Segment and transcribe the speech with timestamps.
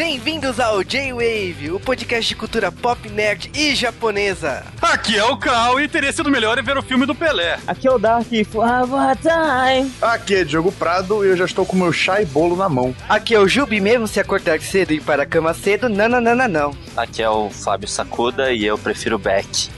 [0.00, 4.64] Bem-vindos ao J-Wave, o podcast de cultura pop, nerd e japonesa.
[4.80, 7.58] Aqui é o Cal e teria sido melhor ver o filme do Pelé.
[7.66, 9.92] Aqui é o Dark Time.
[10.00, 12.96] Aqui é Diogo Prado e eu já estou com meu chá e bolo na mão.
[13.10, 16.08] Aqui é o Jubi, mesmo se acordar cedo e ir para a cama cedo, não,
[16.08, 16.74] não, não, não, não.
[16.96, 19.68] Aqui é o Fábio Sacuda e eu prefiro Beck.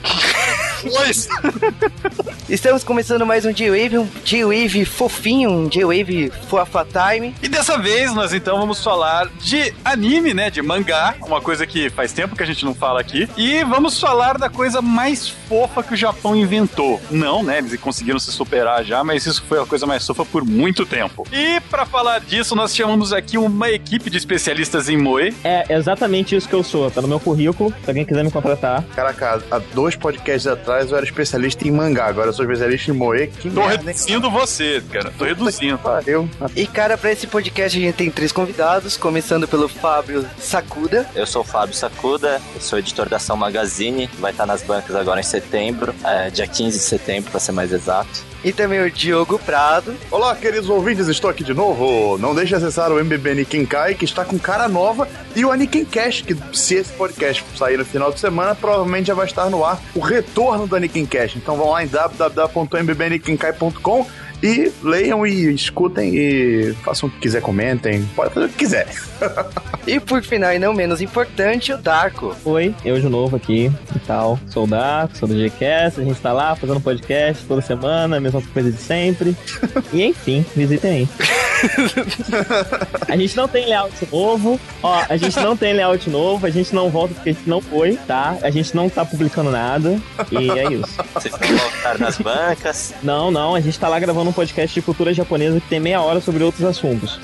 [0.83, 1.27] Pois.
[2.53, 7.33] Estamos começando mais um J-Wave, um J-Wave fofinho, um J-Wave Fofa Time.
[7.41, 10.51] E dessa vez nós então vamos falar de anime, né?
[10.51, 13.27] De mangá, uma coisa que faz tempo que a gente não fala aqui.
[13.35, 17.01] E vamos falar da coisa mais fofa que o Japão inventou.
[17.09, 17.57] Não, né?
[17.57, 21.25] Eles conseguiram se superar já, mas isso foi a coisa mais fofa por muito tempo.
[21.31, 25.35] E para falar disso, nós chamamos aqui uma equipe de especialistas em moe.
[25.43, 28.83] É exatamente isso que eu sou, tá no meu currículo, se alguém quiser me contratar.
[28.95, 32.93] Caraca, há dois podcasts atrás eu era especialista em mangá, agora eu sou especialista em
[32.93, 33.27] moe.
[33.27, 33.87] Que Tô merda, hein?
[33.87, 35.11] reduzindo você, cara.
[35.17, 35.77] Tô reduzindo.
[35.77, 36.29] Pariu.
[36.55, 41.07] E cara, para esse podcast a gente tem três convidados, começando pelo Fábio Sakuda.
[41.15, 44.95] Eu sou o Fábio Sacuda, eu sou editor da Ação Magazine, vai estar nas bancas
[44.95, 48.32] agora em setembro, é, dia 15 de setembro, para ser mais exato.
[48.43, 49.95] E também o Diogo Prado.
[50.11, 52.17] Olá, queridos ouvintes, estou aqui de novo.
[52.17, 55.85] Não deixe de acessar o MBB Nikenkai, que está com cara nova, e o Aniken
[55.85, 59.63] Cash, que se esse podcast sair no final de semana, provavelmente já vai estar no
[59.63, 61.37] ar o retorno do Aniken Cash.
[61.37, 64.05] Então vão lá em www.mbbnikenkai.com
[64.43, 68.87] e leiam e escutem e façam o que quiser, comentem, pode fazer o que quiser.
[69.85, 72.33] E por final e não menos importante, o Darko.
[72.45, 74.39] Oi, eu de novo aqui e tal.
[74.47, 78.19] Sou o Dark, sou do Gcast, a gente tá lá fazendo podcast toda semana, a
[78.21, 79.35] mesma coisa de sempre.
[79.91, 81.52] e enfim, visitem aí.
[83.07, 86.73] a gente não tem layout novo, ó, a gente não tem layout novo, a gente
[86.73, 88.37] não volta porque a gente não foi, tá?
[88.41, 89.99] A gente não tá publicando nada,
[90.31, 91.03] e é isso.
[91.13, 92.93] Vocês vão voltar nas bancas.
[93.03, 96.01] Não, não, a gente tá lá gravando um podcast de cultura japonesa que tem meia
[96.01, 97.19] hora sobre outros assuntos.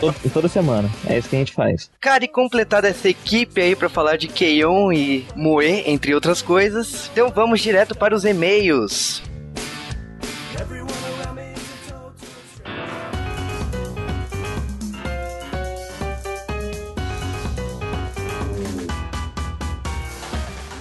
[0.00, 0.90] Todo- toda semana.
[1.06, 1.90] É isso que a gente faz.
[2.00, 7.10] Cara, e completada essa equipe aí pra falar de Keion e Moe, entre outras coisas,
[7.12, 9.22] então vamos direto para os e-mails.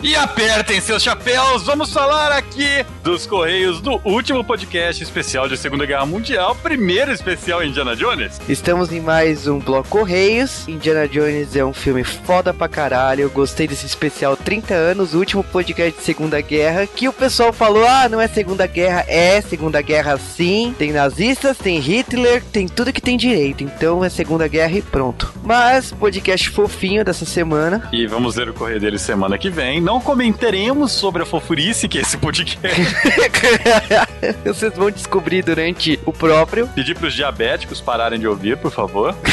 [0.06, 5.86] E apertem seus chapéus, vamos falar aqui dos Correios do último podcast especial de Segunda
[5.86, 8.42] Guerra Mundial, primeiro especial Indiana Jones.
[8.50, 10.68] Estamos em mais um Bloco Correios.
[10.68, 13.22] Indiana Jones é um filme foda pra caralho.
[13.22, 16.88] Eu gostei desse especial 30 anos, o último podcast de Segunda Guerra.
[16.88, 20.74] Que o pessoal falou: ah, não é Segunda Guerra, é Segunda Guerra sim.
[20.76, 23.64] Tem nazistas, tem Hitler, tem tudo que tem direito.
[23.64, 25.32] Então é Segunda Guerra e pronto.
[25.44, 27.88] Mas, podcast fofinho dessa semana.
[27.94, 29.80] E vamos ler o correio dele semana que vem.
[29.80, 32.95] Não comentaremos sobre a fofurice que é esse podcast.
[34.46, 39.16] Vocês vão descobrir durante o próprio Pedir pros diabéticos pararem de ouvir, por favor.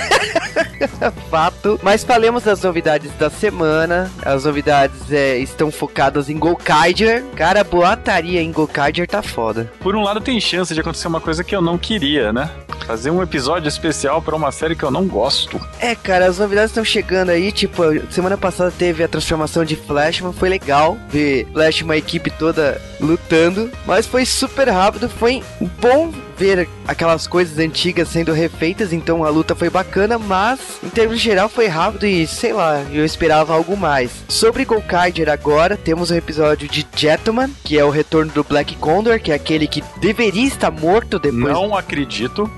[1.30, 1.78] fato.
[1.82, 4.10] Mas falemos das novidades da semana.
[4.24, 7.24] As novidades é, estão focadas em Gokaiger.
[7.36, 9.70] Cara, a boataria em Gokaiger tá foda.
[9.80, 12.50] Por um lado, tem chance de acontecer uma coisa que eu não queria, né?
[12.86, 15.58] Fazer um episódio especial pra uma série que eu não gosto.
[15.80, 17.50] É, cara, as novidades estão chegando aí.
[17.50, 20.32] Tipo, semana passada teve a transformação de Flashman.
[20.32, 23.70] Foi legal ver Flash, uma equipe toda lutando.
[23.86, 25.08] Mas foi super rápido.
[25.08, 25.42] Foi
[25.80, 28.92] bom ver aquelas coisas antigas sendo refeitas.
[28.92, 30.18] Então a luta foi bacana.
[30.18, 34.10] Mas, em termos geral, foi rápido e sei lá, eu esperava algo mais.
[34.28, 39.20] Sobre Gokaiger agora, temos o episódio de Gentleman, que é o retorno do Black Condor,
[39.20, 41.52] que é aquele que deveria estar morto depois.
[41.52, 42.50] Não acredito.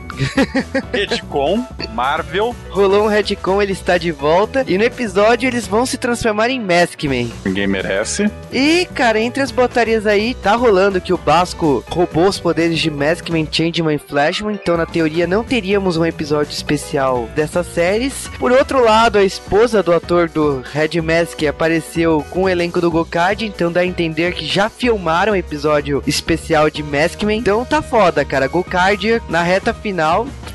[0.92, 4.64] Redcon, Marvel, Rolou um retcon, ele está de volta.
[4.66, 7.32] E no episódio eles vão se transformar em Maskman.
[7.44, 8.30] ninguém merece.
[8.52, 12.90] E, cara, entre as botarias aí, tá rolando que o Basco roubou os poderes de
[12.90, 14.54] Maskman, Changeman e Flashman.
[14.54, 18.28] Então, na teoria, não teríamos um episódio especial dessas séries.
[18.38, 22.90] Por outro lado, a esposa do ator do Red Mask apareceu com o elenco do
[22.90, 23.44] Gokard.
[23.44, 27.38] Então, dá a entender que já filmaram um episódio especial de Maskman.
[27.38, 28.46] Então, tá foda, cara.
[28.48, 30.05] Gokard na reta final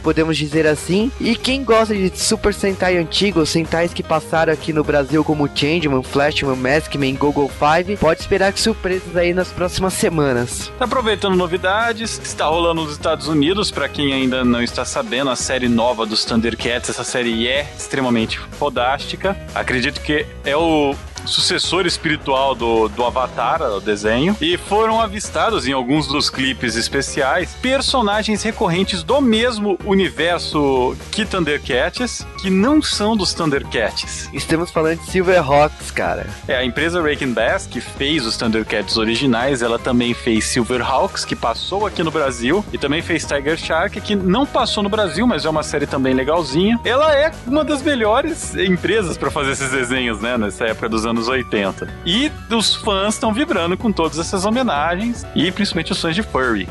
[0.02, 1.12] podemos dizer assim.
[1.20, 6.04] E quem gosta de Super Sentai antigo, Sentais que passaram aqui no Brasil como Changeman,
[6.04, 10.72] Flashman, Maskman, Google 5, pode esperar que surpresas aí nas próximas semanas.
[10.78, 15.36] Tá aproveitando novidades, está rolando nos Estados Unidos, pra quem ainda não está sabendo, a
[15.36, 19.38] série nova dos Thundercats, essa série é extremamente fodástica.
[19.54, 20.96] Acredito que é o
[21.26, 27.56] sucessor espiritual do, do Avatar, o desenho, e foram avistados em alguns dos clipes especiais
[27.62, 34.30] personagens recorrentes do mesmo universo que Thundercats, que não são dos Thundercats.
[34.34, 36.28] Estamos falando de Silverhawks, cara.
[36.48, 41.36] É, a empresa Rake Bass, que fez os Thundercats originais, ela também fez Silverhawks, que
[41.36, 45.46] passou aqui no Brasil, e também fez Tiger Shark, que não passou no Brasil, mas
[45.46, 46.80] é uma série também legalzinha.
[46.84, 51.11] Ela é uma das melhores empresas para fazer esses desenhos, né, nessa época dos anos
[51.28, 51.88] 80.
[52.06, 56.68] E os fãs estão vibrando com todas essas homenagens, e principalmente os fãs de Furry.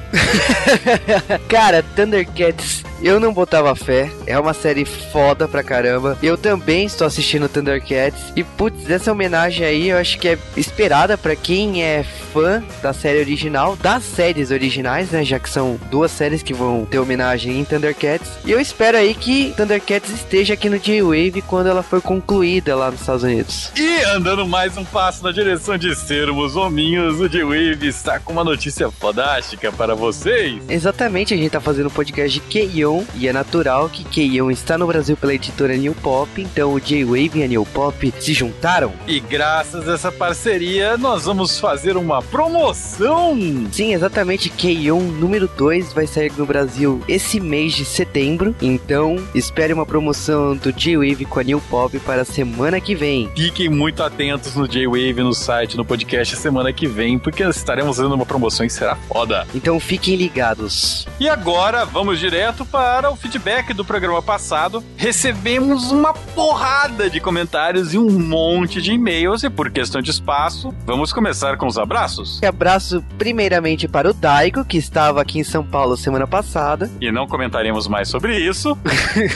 [1.48, 4.10] Cara, Thundercats eu não botava fé.
[4.26, 6.18] É uma série foda pra caramba.
[6.22, 8.32] Eu também estou assistindo Thundercats.
[8.36, 12.92] E putz, essa homenagem aí eu acho que é esperada para quem é fã da
[12.92, 15.24] série original, das séries originais, né?
[15.24, 18.30] Já que são duas séries que vão ter homenagem em Thundercats.
[18.44, 22.90] E eu espero aí que Thundercats esteja aqui no J-Wave quando ela for concluída lá
[22.90, 23.72] nos Estados Unidos.
[23.76, 28.44] E andando mais um passo na direção de sermos hominhos, o J-Wave está com uma
[28.44, 30.62] notícia fodástica para vocês.
[30.68, 34.78] Exatamente, a gente tá fazendo um podcast de Keion e é natural que Keion está
[34.78, 38.92] no Brasil pela editora New Pop, então o J-Wave e a New Pop se juntaram.
[39.04, 43.36] E graças a essa parceria, nós vamos fazer uma promoção!
[43.72, 49.72] Sim, exatamente, Keion número 2 vai sair no Brasil esse mês de setembro, então espere
[49.72, 53.28] uma promoção do J-Wave com a New Pop para a semana que vem.
[53.34, 54.19] Fiquem muito atentos
[54.54, 58.68] no J-Wave, no site, no podcast semana que vem, porque estaremos fazendo uma promoção e
[58.68, 59.46] será foda.
[59.54, 61.08] Então fiquem ligados.
[61.18, 67.94] E agora, vamos direto para o feedback do programa passado, recebemos uma porrada de comentários
[67.94, 69.42] e um monte de e-mails.
[69.42, 72.42] E por questão de espaço, vamos começar com os abraços.
[72.42, 76.90] Abraço primeiramente para o Daigo, que estava aqui em São Paulo semana passada.
[77.00, 78.76] E não comentaremos mais sobre isso.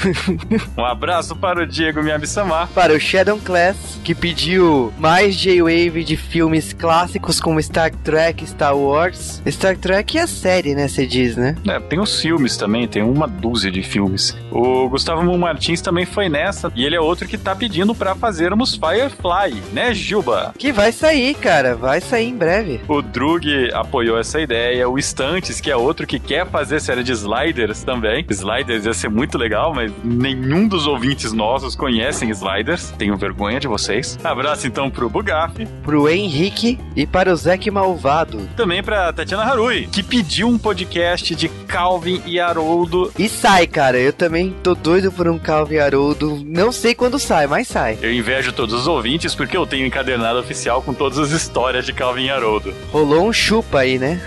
[0.76, 2.66] um abraço para o Diego Miyami-sama.
[2.74, 8.76] Para o Shadow Class, que pediu mais J-Wave de filmes clássicos como Star Trek, Star
[8.76, 9.42] Wars.
[9.48, 10.88] Star Trek é a série, né?
[10.88, 11.56] Você diz, né?
[11.66, 14.36] É, tem os filmes também, tem uma dúzia de filmes.
[14.50, 18.74] O Gustavo Martins também foi nessa, e ele é outro que tá pedindo para fazermos
[18.74, 20.54] Firefly, né, Juba?
[20.58, 22.80] Que vai sair, cara, vai sair em breve.
[22.88, 27.12] O Drug apoiou essa ideia, o Stantes, que é outro que quer fazer série de
[27.12, 28.24] Sliders também.
[28.28, 32.92] Sliders ia ser muito legal, mas nenhum dos ouvintes nossos conhecem Sliders.
[32.98, 34.18] Tenho vergonha de vocês.
[34.22, 38.48] Abraço então pro Bugaf, pro Henrique e para o Zeke Malvado.
[38.56, 43.98] Também pra Tatiana Harui, que pediu um podcast de Calvin e Haroldo e sai, cara.
[43.98, 46.42] Eu também tô doido por um Calvin Haroldo.
[46.44, 47.98] Não sei quando sai, mas sai.
[48.00, 51.92] Eu invejo todos os ouvintes porque eu tenho encadernado oficial com todas as histórias de
[51.92, 52.74] Calvin Haroldo.
[52.92, 54.20] Rolou um chupa aí, né?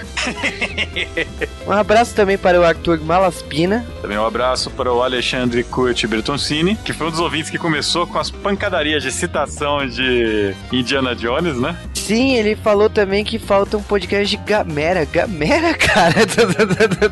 [1.65, 3.85] um abraço também para o Arthur Malaspina.
[4.01, 8.05] Também um abraço para o Alexandre Curti Bertoncini, que foi um dos ouvintes que começou
[8.07, 10.26] com as pancadarias de citação de
[10.71, 11.75] Indiana Jones, né?
[12.07, 15.03] Sim, ele falou também que falta um podcast de Gamera.
[15.03, 16.15] Gamera, cara?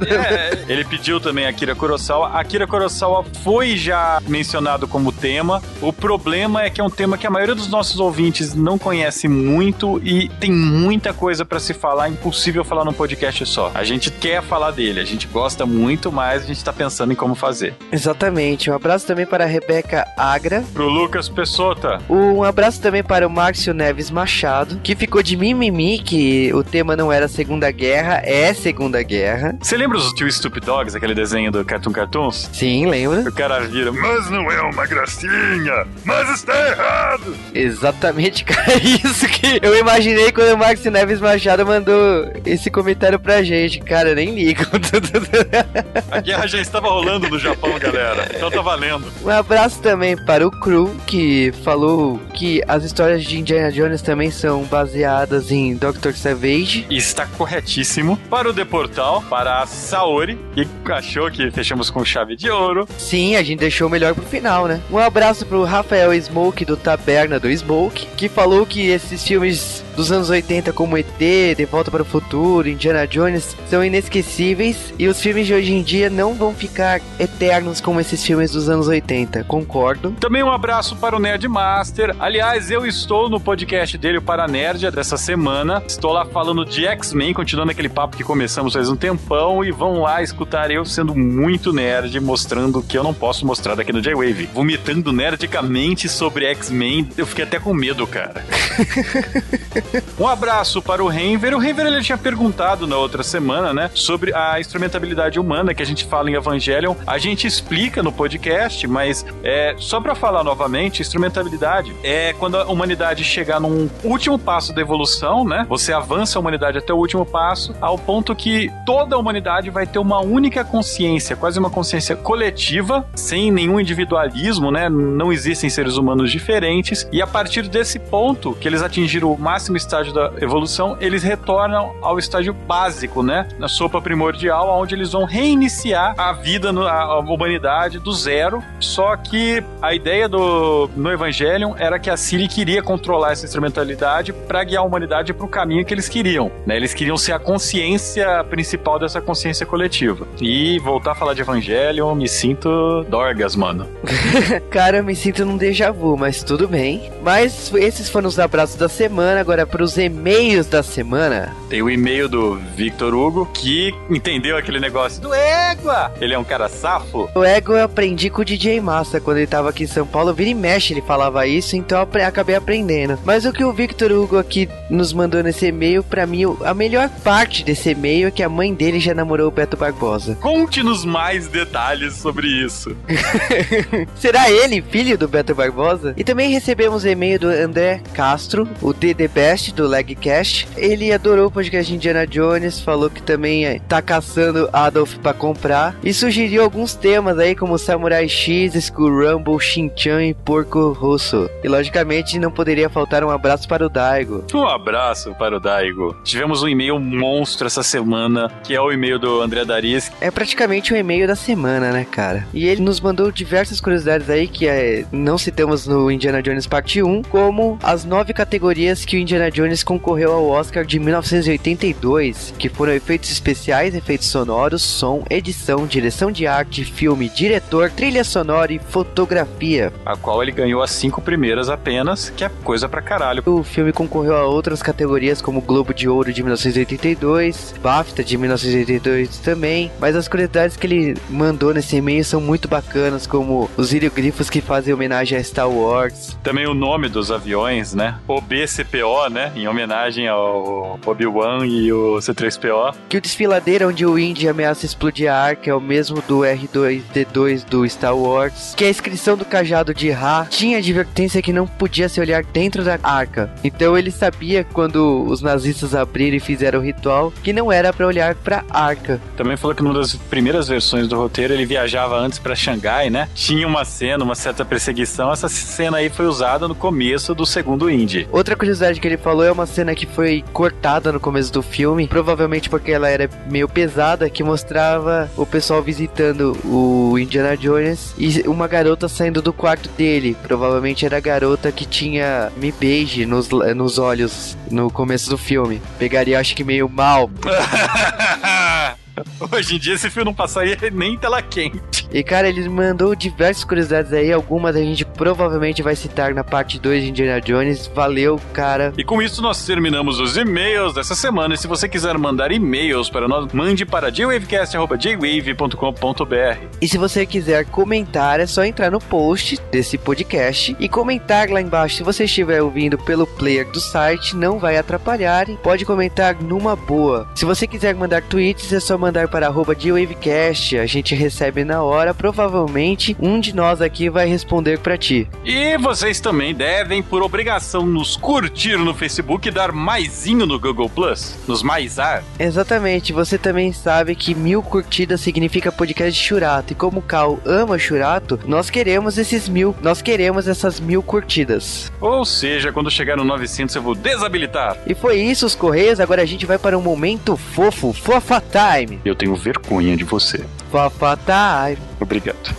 [0.09, 2.29] é, ele pediu também Akira Kurosawa.
[2.29, 5.61] Akira Kurosawa foi já mencionado como tema.
[5.81, 9.27] O problema é que é um tema que a maioria dos nossos ouvintes não conhece
[9.27, 13.71] muito e tem muita coisa para se falar, impossível falar num podcast só.
[13.73, 17.17] A gente quer falar dele, a gente gosta muito, mas a gente tá pensando em
[17.17, 17.75] como fazer.
[17.91, 18.71] Exatamente.
[18.71, 20.63] Um abraço também para a Rebeca Agra.
[20.73, 21.99] Pro Lucas Pessota.
[22.09, 26.95] Um abraço também para o Márcio Neves Machado, que ficou de mimimi que o tema
[26.95, 29.57] não era Segunda Guerra, é Segunda Guerra.
[29.59, 32.47] Você lembra os Tio Stupid Dogs, aquele desenho do Cartoon Cartoons?
[32.53, 33.27] Sim, lembro.
[33.27, 37.35] O cara vira, mas não é uma gracinha, mas está errado.
[37.51, 43.19] Exatamente, cara, é isso que eu imaginei quando o Márcio Neves Machado mandou esse comentário
[43.19, 43.79] pra gente.
[43.79, 44.61] Cara, eu nem ligo.
[46.11, 48.29] A guerra já estava rolando no Japão, galera.
[48.35, 49.11] Então tá valendo.
[49.23, 54.29] Um abraço também para o Crew, que falou que as histórias de Indiana Jones também
[54.29, 56.11] são baseadas em Dr.
[56.11, 56.85] Savage.
[56.89, 58.17] Está corretíssimo.
[58.29, 62.85] Para o Deportal, para a Saori, que achou que fechamos com chave de ouro.
[62.97, 64.81] Sim, a gente deixou o melhor pro final, né?
[64.91, 70.11] Um abraço pro Rafael Smoke do Taberna do Smoke, que falou que esses filmes dos
[70.11, 75.19] anos 80 como ET, De Volta para o Futuro, Indiana Jones são inesquecíveis e os
[75.19, 79.43] filmes de hoje em dia não vão ficar eternos como esses filmes dos anos 80.
[79.43, 80.11] Concordo.
[80.19, 82.15] Também um abraço para o Nerd Master.
[82.19, 85.83] Aliás, eu estou no podcast dele, o Paranerd, dessa semana.
[85.87, 90.01] Estou lá falando de X-Men, continuando aquele papo que começamos faz um tempão e vão
[90.01, 94.01] lá escutar eu sendo muito nerd, mostrando o que eu não posso mostrar daqui no
[94.01, 94.49] J-Wave.
[94.53, 98.45] Vomitando nerdicamente sobre X-Men, eu fiquei até com medo, cara.
[100.19, 101.55] um abraço para o Renver.
[101.55, 105.85] O Renver ele tinha perguntado na outra semana, né, sobre a instrumentabilidade humana que a
[105.85, 106.95] gente fala em Evangelion.
[107.05, 112.65] A gente explica no podcast, mas é só para falar novamente, instrumentabilidade é quando a
[112.65, 115.65] humanidade chegar num último passo da evolução, né?
[115.69, 119.85] Você avança a humanidade até o último passo, ao ponto que toda a humanidade vai
[119.85, 124.89] ter uma única consciência, quase uma consciência coletiva, sem nenhum individualismo, né?
[124.89, 129.74] Não existem seres humanos diferentes, e a partir desse ponto que eles atingiram o máximo
[129.77, 133.47] estágio da evolução, eles retornam ao estágio básico, né?
[133.59, 138.63] Na sopa primordial, onde eles vão reiniciar a vida, a humanidade do zero.
[138.79, 144.33] Só que a ideia do no Evangelion era que a Siri queria controlar essa instrumentalidade
[144.33, 146.51] para guiar a humanidade para o caminho que eles queriam.
[146.65, 146.75] Né?
[146.75, 150.27] Eles queriam ser a consciência principal dessa consciência coletiva.
[150.39, 153.87] E voltar a falar de Evangelion, me sinto Dorgas, mano.
[154.69, 157.11] Cara, eu me sinto num déjà vu, mas tudo bem.
[157.23, 159.39] Mas esses foram os abraços da semana.
[159.39, 161.55] Agora, para os e-mails da semana.
[161.69, 166.11] Tem o e-mail do Victor Hugo, que entendeu aquele negócio do égua.
[166.19, 167.29] Ele é um cara safo.
[167.35, 170.33] O ego eu aprendi com o DJ Massa quando ele tava aqui em São Paulo.
[170.33, 173.17] Vira e mexe, ele falava isso, então eu acabei aprendendo.
[173.25, 177.09] Mas o que o Victor Hugo aqui nos mandou nesse e-mail, para mim, a melhor
[177.23, 180.35] parte desse e-mail é que a mãe dele já namorou o Beto Barbosa.
[180.41, 182.95] Conte-nos mais detalhes sobre isso.
[184.15, 186.13] Será ele filho do Beto Barbosa?
[186.17, 190.67] E também recebemos e-mail do André Castro, o DD Best do Legcast.
[190.75, 195.95] Ele adorou o podcast Indiana Jones, falou que também é, tá caçando Adolf para comprar
[196.03, 201.49] e sugeriu alguns temas aí como Samurai X, Skull Rumble, Shin-Chan e Porco Rosso.
[201.63, 204.43] E logicamente não poderia faltar um abraço para o Daigo.
[204.53, 206.17] Um abraço para o Daigo.
[206.25, 210.11] Tivemos um e-mail monstro essa semana, que é o e-mail do André Daris.
[210.19, 212.45] É praticamente o um e-mail da semana, né, cara?
[212.53, 217.01] E ele nos mandou diversas curiosidades aí que é, não citamos no Indiana Jones Parte
[217.01, 222.53] 1, como as nove categorias que o Indiana Indiana Jones concorreu ao Oscar de 1982,
[222.57, 228.73] que foram efeitos especiais, efeitos sonoros, som, edição, direção de arte, filme, diretor, trilha sonora
[228.73, 229.91] e fotografia.
[230.05, 233.43] A qual ele ganhou as cinco primeiras apenas, que é coisa pra caralho.
[233.45, 239.37] O filme concorreu a outras categorias como Globo de Ouro de 1982, BAFTA de 1982
[239.39, 244.49] também, mas as curiosidades que ele mandou nesse e-mail são muito bacanas, como os hieroglifos
[244.49, 246.37] que fazem homenagem a Star Wars.
[246.43, 248.15] Também o nome dos aviões, né?
[248.27, 249.51] O BCPO, né?
[249.55, 252.95] Em homenagem ao Obi-Wan e o C3PO.
[253.09, 257.65] Que o desfiladeiro onde o Indy ameaça explodir a arca é o mesmo do R2D2
[257.65, 258.73] do Star Wars.
[258.75, 262.83] Que a inscrição do cajado de Ra tinha advertência que não podia se olhar dentro
[262.83, 263.51] da arca.
[263.63, 268.05] Então ele sabia quando os nazistas abriram e fizeram o ritual que não era para
[268.05, 269.19] olhar para arca.
[269.35, 273.27] Também falou que numa das primeiras versões do roteiro ele viajava antes para Xangai, né?
[273.33, 275.31] Tinha uma cena, uma certa perseguição.
[275.31, 278.27] Essa cena aí foi usada no começo do segundo Indy.
[278.31, 282.07] Outra curiosidade que ele falou é uma cena que foi cortada no começo do filme,
[282.07, 288.41] provavelmente porque ela era meio pesada, que mostrava o pessoal visitando o Indiana Jones e
[288.47, 290.35] uma garota saindo do quarto dele.
[290.43, 295.81] Provavelmente era a garota que tinha me beije nos, nos olhos no começo do filme.
[295.97, 297.29] Pegaria, acho que meio mal.
[299.51, 302.07] Hoje em dia esse filme não passaria nem em tela quente.
[302.11, 306.79] E cara, ele mandou diversas curiosidades aí, algumas a gente provavelmente vai citar na parte
[306.79, 307.87] 2 de Indiana Jones.
[307.87, 308.93] Valeu, cara.
[308.97, 311.55] E com isso nós terminamos os e-mails dessa semana.
[311.55, 316.57] E se você quiser mandar e-mails para nós, mande para jwavecast.jwave.com.br.
[316.81, 321.61] E se você quiser comentar, é só entrar no post desse podcast e comentar lá
[321.61, 321.97] embaixo.
[321.97, 326.75] Se você estiver ouvindo pelo player do site, não vai atrapalhar e pode comentar numa
[326.75, 327.27] boa.
[327.35, 331.83] Se você quiser mandar tweets, é só mandar para arroba Wavecast, a gente recebe na
[331.83, 335.27] hora, provavelmente um de nós aqui vai responder para ti.
[335.43, 340.89] E vocês também devem, por obrigação, nos curtir no Facebook e dar maisinho no Google
[340.89, 342.23] Plus, nos maisar.
[342.39, 347.77] Exatamente, você também sabe que mil curtidas significa podcast Churato, e como o Cal ama
[347.77, 351.91] Churato, nós queremos esses mil, nós queremos essas mil curtidas.
[352.01, 354.77] Ou seja, quando chegar no 900 eu vou desabilitar.
[354.87, 358.94] E foi isso, os Correios, agora a gente vai para um momento fofo, fofa time.
[359.03, 360.45] Eu tenho vergonha de você.
[360.71, 361.77] Fofa time.
[361.99, 362.55] Obrigado.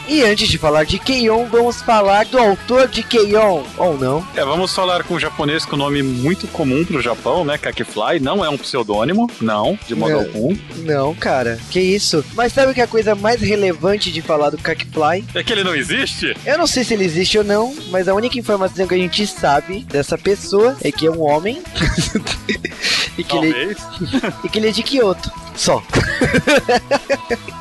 [0.09, 4.27] E antes de falar de Keion, vamos falar do autor de Keion, ou não?
[4.37, 7.59] É, vamos falar com um japonês com nome muito comum pro Japão, né?
[7.59, 8.21] Kakifly.
[8.21, 10.21] Não é um pseudônimo, não, de modo Não.
[10.21, 10.57] algum.
[10.77, 12.25] Não, cara, que isso?
[12.35, 15.25] Mas sabe o que é a coisa mais relevante de falar do Kakifly?
[15.35, 16.37] É que ele não existe?
[16.47, 19.27] Eu não sei se ele existe ou não, mas a única informação que a gente
[19.27, 21.61] sabe dessa pessoa é que é um homem
[23.19, 23.79] e, que ele, Talvez.
[24.45, 25.46] e que ele é de Kyoto.
[25.57, 25.83] Só.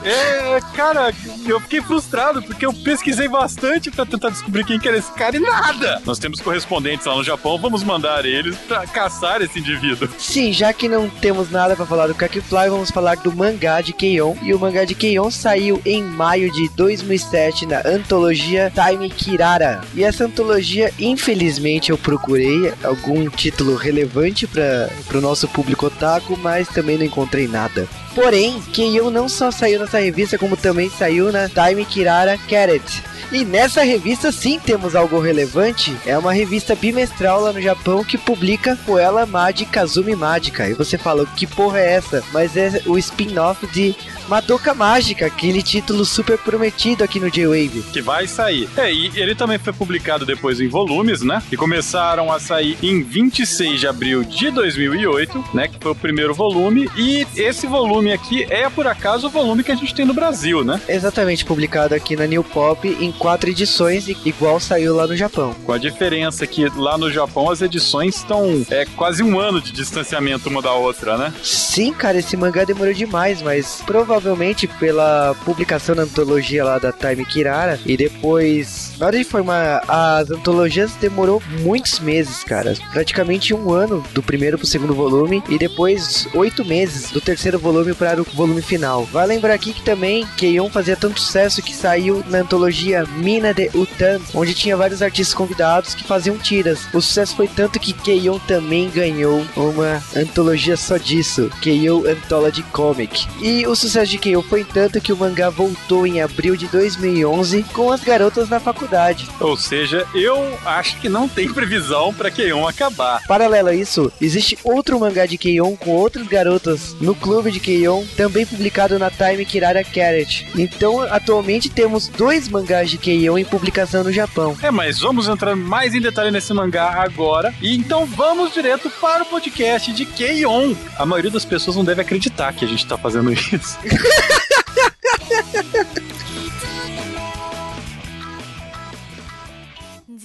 [0.03, 1.11] É, cara,
[1.47, 5.35] eu fiquei frustrado porque eu pesquisei bastante pra tentar descobrir quem que era esse cara
[5.35, 5.99] e nada.
[6.05, 10.07] Nós temos correspondentes lá no Japão, vamos mandar eles pra caçar esse indivíduo.
[10.19, 13.93] Sim, já que não temos nada pra falar do Kakifly, vamos falar do mangá de
[13.93, 14.35] Keion.
[14.43, 19.81] E o mangá de Keion saiu em maio de 2007 na antologia Time Kirara.
[19.95, 26.67] E essa antologia, infelizmente, eu procurei algum título relevante para o nosso público otaku, mas
[26.67, 27.84] também não encontrei nada.
[27.85, 28.04] later.
[28.15, 33.03] Porém, Keion não só saiu nessa revista, como também saiu na Time Kirara Carrot.
[33.31, 35.95] E nessa revista sim temos algo relevante.
[36.05, 40.69] É uma revista bimestral lá no Japão que publica Koela Magi Kazumi Mágica.
[40.69, 42.23] E você fala, que porra é essa?
[42.31, 43.95] Mas é o spin-off de
[44.27, 47.83] Madoka Mágica, aquele título super prometido aqui no J-Wave.
[47.91, 48.67] Que vai sair.
[48.77, 51.41] É, e ele também foi publicado depois em volumes, né?
[51.49, 55.67] Que começaram a sair em 26 de abril de 2008, né?
[55.67, 56.89] Que foi o primeiro volume.
[56.95, 60.63] E esse volume aqui é, por acaso, o volume que a gente tem no Brasil,
[60.63, 60.81] né?
[60.87, 65.55] Exatamente, publicado aqui na New Pop em quatro edições, igual saiu lá no Japão.
[65.65, 69.71] Com a diferença que lá no Japão as edições estão é quase um ano de
[69.71, 71.33] distanciamento uma da outra, né?
[71.43, 77.25] Sim, cara, esse mangá demorou demais, mas provavelmente pela publicação da antologia lá da Time
[77.25, 82.75] Kirara e depois, na hora de formar as antologias, demorou muitos meses, cara.
[82.91, 87.93] Praticamente um ano do primeiro pro segundo volume e depois oito meses do terceiro volume
[87.95, 89.05] para o volume final.
[89.05, 93.69] Vai lembrar aqui que também Keion fazia tanto sucesso que saiu na antologia Mina de
[93.73, 96.85] Utan, onde tinha vários artistas convidados que faziam tiras.
[96.93, 103.27] O sucesso foi tanto que Keion também ganhou uma antologia só disso, Keion Anthology Comic.
[103.41, 107.63] E o sucesso de Keion foi tanto que o mangá voltou em abril de 2011
[107.73, 109.27] com as garotas na faculdade.
[109.39, 113.25] Ou seja, eu acho que não tem previsão pra Keion acabar.
[113.27, 117.84] Paralelo a isso, existe outro mangá de Keion com outras garotas no clube de Keion,
[118.17, 120.47] também publicado na Time Kirara Carrot.
[120.55, 124.57] Então, atualmente temos dois mangás de Keion em publicação no Japão.
[124.61, 127.53] É, mas vamos entrar mais em detalhe nesse mangá agora.
[127.61, 130.73] E então vamos direto para o podcast de Keion.
[130.97, 133.77] A maioria das pessoas não deve acreditar que a gente tá fazendo isso.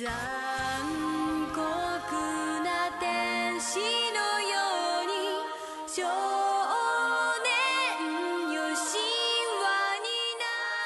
[0.00, 0.30] 残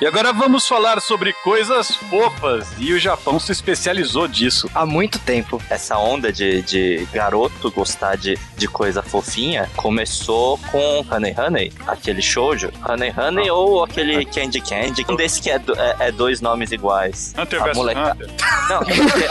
[0.04, 2.68] E agora vamos falar sobre coisas fofas.
[2.78, 4.68] E o Japão se especializou disso.
[4.74, 5.62] Há muito tempo.
[5.70, 12.20] Essa onda de, de garoto gostar de, de coisa fofinha começou com Honey Honey, aquele
[12.20, 12.70] shoujo.
[12.86, 15.06] Honey Honey ou aquele Candy Candy.
[15.08, 17.34] Um desse que é, do- é- é dois nomes iguais.
[17.38, 18.30] Hunter vs moleca- Hunter.
[18.68, 18.80] Não,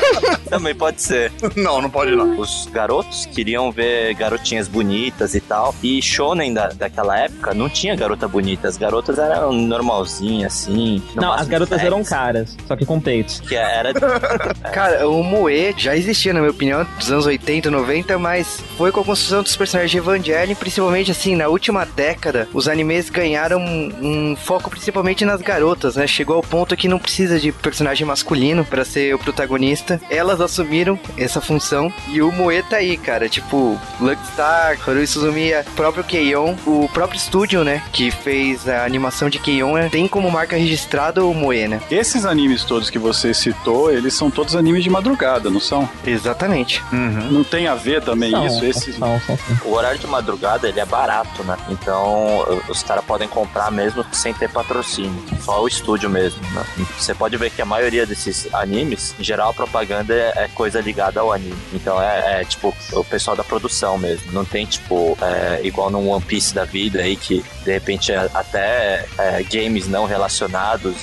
[0.49, 1.31] também pode ser.
[1.55, 2.39] Não, não pode não.
[2.39, 5.75] Os garotos queriam ver garotinhas bonitas e tal.
[5.83, 8.67] E shonen da, daquela época não tinha garota bonita.
[8.67, 11.01] As garotas eram normalzinhas, assim.
[11.15, 13.39] no Não, as garotas sexy, eram caras, só que com peitos.
[13.41, 13.93] Que era
[14.73, 19.01] Cara, o Moe já existia, na minha opinião, dos anos 80, 90, mas foi com
[19.01, 24.31] a construção dos personagens de Evangelion, principalmente assim, na última década, os animes ganharam um,
[24.31, 26.07] um foco principalmente nas garotas, né?
[26.07, 30.01] Chegou ao ponto que não precisa de personagem masculino pra ser o protagonista.
[30.09, 33.29] Elas assumiram essa função e o Moe tá aí, cara.
[33.29, 39.39] Tipo, Luckstar, Haruhi Suzumiya, próprio Keion, o próprio estúdio, né, que fez a animação de
[39.39, 41.81] Keion, né, tem como marca registrada o Moe, né?
[41.89, 45.89] Esses animes todos que você citou, eles são todos animes de madrugada, não são?
[46.05, 46.83] Exatamente.
[46.91, 48.65] Não tem a ver também São, isso?
[48.65, 48.95] Esses...
[48.95, 49.19] são.
[49.65, 51.57] O horário de madrugada ele é barato, né?
[51.69, 55.23] Então os caras podem comprar mesmo sem ter patrocínio.
[55.41, 56.63] Só o estúdio mesmo, né?
[56.97, 60.81] Você pode ver que a maioria desses animes, em geral, a propaganda é é coisa
[60.81, 61.55] ligada ao anime.
[61.73, 64.31] Então é, é, tipo o pessoal da produção mesmo.
[64.31, 68.29] Não tem tipo é, igual num One Piece da vida aí que de repente é-
[68.33, 70.32] até é, games não relacionados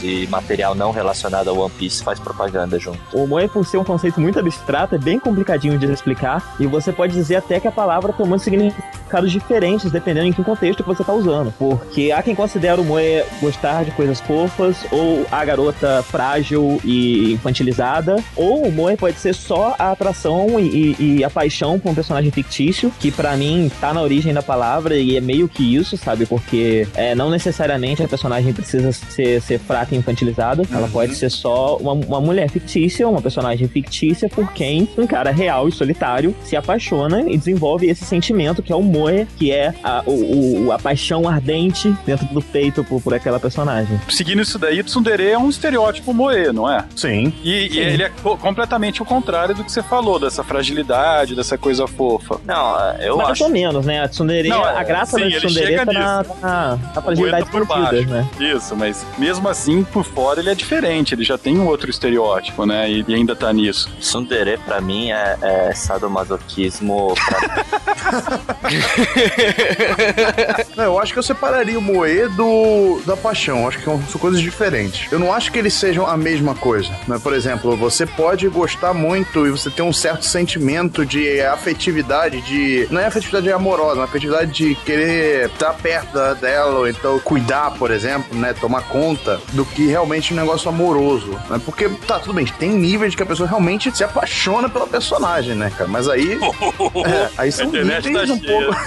[0.02, 2.98] e material não relacionado ao One Piece faz propaganda junto.
[3.12, 6.56] O Moe, por ser um conceito muito abstrato, é bem complicadinho de explicar.
[6.58, 10.42] E você pode dizer até que a palavra tomou significado significados diferentes dependendo em que
[10.42, 11.52] contexto que você tá usando.
[11.58, 17.32] Porque há quem considera o moe gostar de coisas fofas, ou a garota frágil e
[17.32, 21.90] infantilizada, ou o moe pode ser só a atração e, e- e a paixão por
[21.90, 25.74] um personagem fictício, que pra mim tá na origem da palavra e é meio que
[25.74, 26.26] isso, sabe?
[26.26, 31.30] Porque é, não necessariamente a personagem precisa ser, ser fraca e infantilizada, ela pode ser
[31.30, 36.34] só uma, uma mulher fictícia, uma personagem fictícia por quem um cara real e solitário
[36.44, 38.99] se apaixona e desenvolve esse sentimento que é o moe,
[39.38, 44.00] que é a, o, o- a paixão ardente dentro do peito por, por aquela personagem.
[44.08, 46.84] Seguindo isso daí, Tsundere é um estereótipo moe, não é?
[46.96, 47.32] Sim.
[47.42, 51.56] E, e ele é co- completamente o contrário do que você falou, dessa fragilidade, dessa
[51.58, 52.40] coisa fofa.
[52.44, 53.40] Não, eu Mas acho.
[53.40, 54.02] mais ou menos, né?
[54.02, 58.06] A Tsundere, Não, a graça sim, da Tsundere tá na, na, na fragilidade por baixo.
[58.08, 58.26] né?
[58.38, 62.64] Isso, mas mesmo assim, por fora ele é diferente, ele já tem um outro estereótipo,
[62.66, 62.90] né?
[62.90, 63.88] E, e ainda tá nisso.
[64.00, 67.14] Tsundere, pra mim, é, é sadomasoquismo.
[67.14, 68.30] Pra...
[70.76, 73.60] Não, eu acho que eu separaria o moe do da paixão.
[73.60, 75.10] Eu Acho que são são coisas diferentes.
[75.10, 76.90] Eu não acho que eles sejam a mesma coisa.
[77.06, 77.18] Né?
[77.22, 82.86] Por exemplo, você pode gostar muito e você tem um certo sentimento de afetividade, de.
[82.90, 87.90] Não é afetividade amorosa, é afetividade de querer estar perto dela, ou então cuidar, por
[87.90, 88.52] exemplo, né?
[88.52, 91.30] Tomar conta do que realmente um negócio amoroso.
[91.48, 91.60] Né?
[91.64, 95.70] Porque, tá, tudo bem, tem níveis que a pessoa realmente se apaixona pela personagem, né,
[95.76, 95.88] cara?
[95.88, 96.38] Mas aí.
[97.06, 98.79] é, aí são níveis tá um pouco.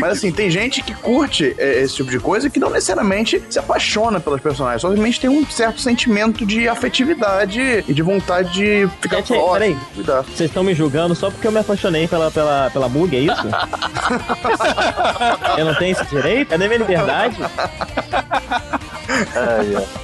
[0.00, 3.42] Mas assim, tem gente que curte é, esse tipo de coisa e que não necessariamente
[3.48, 8.52] se apaixona pelas personagens, só realmente tem um certo sentimento de afetividade e de vontade
[8.52, 9.76] de ficar Gente, próximo, peraí.
[9.96, 13.32] Vocês estão me julgando só porque eu me apaixonei pela, pela, pela Bug, é isso?
[15.58, 16.48] eu não tenho esse direito?
[16.48, 17.36] Cadê minha liberdade?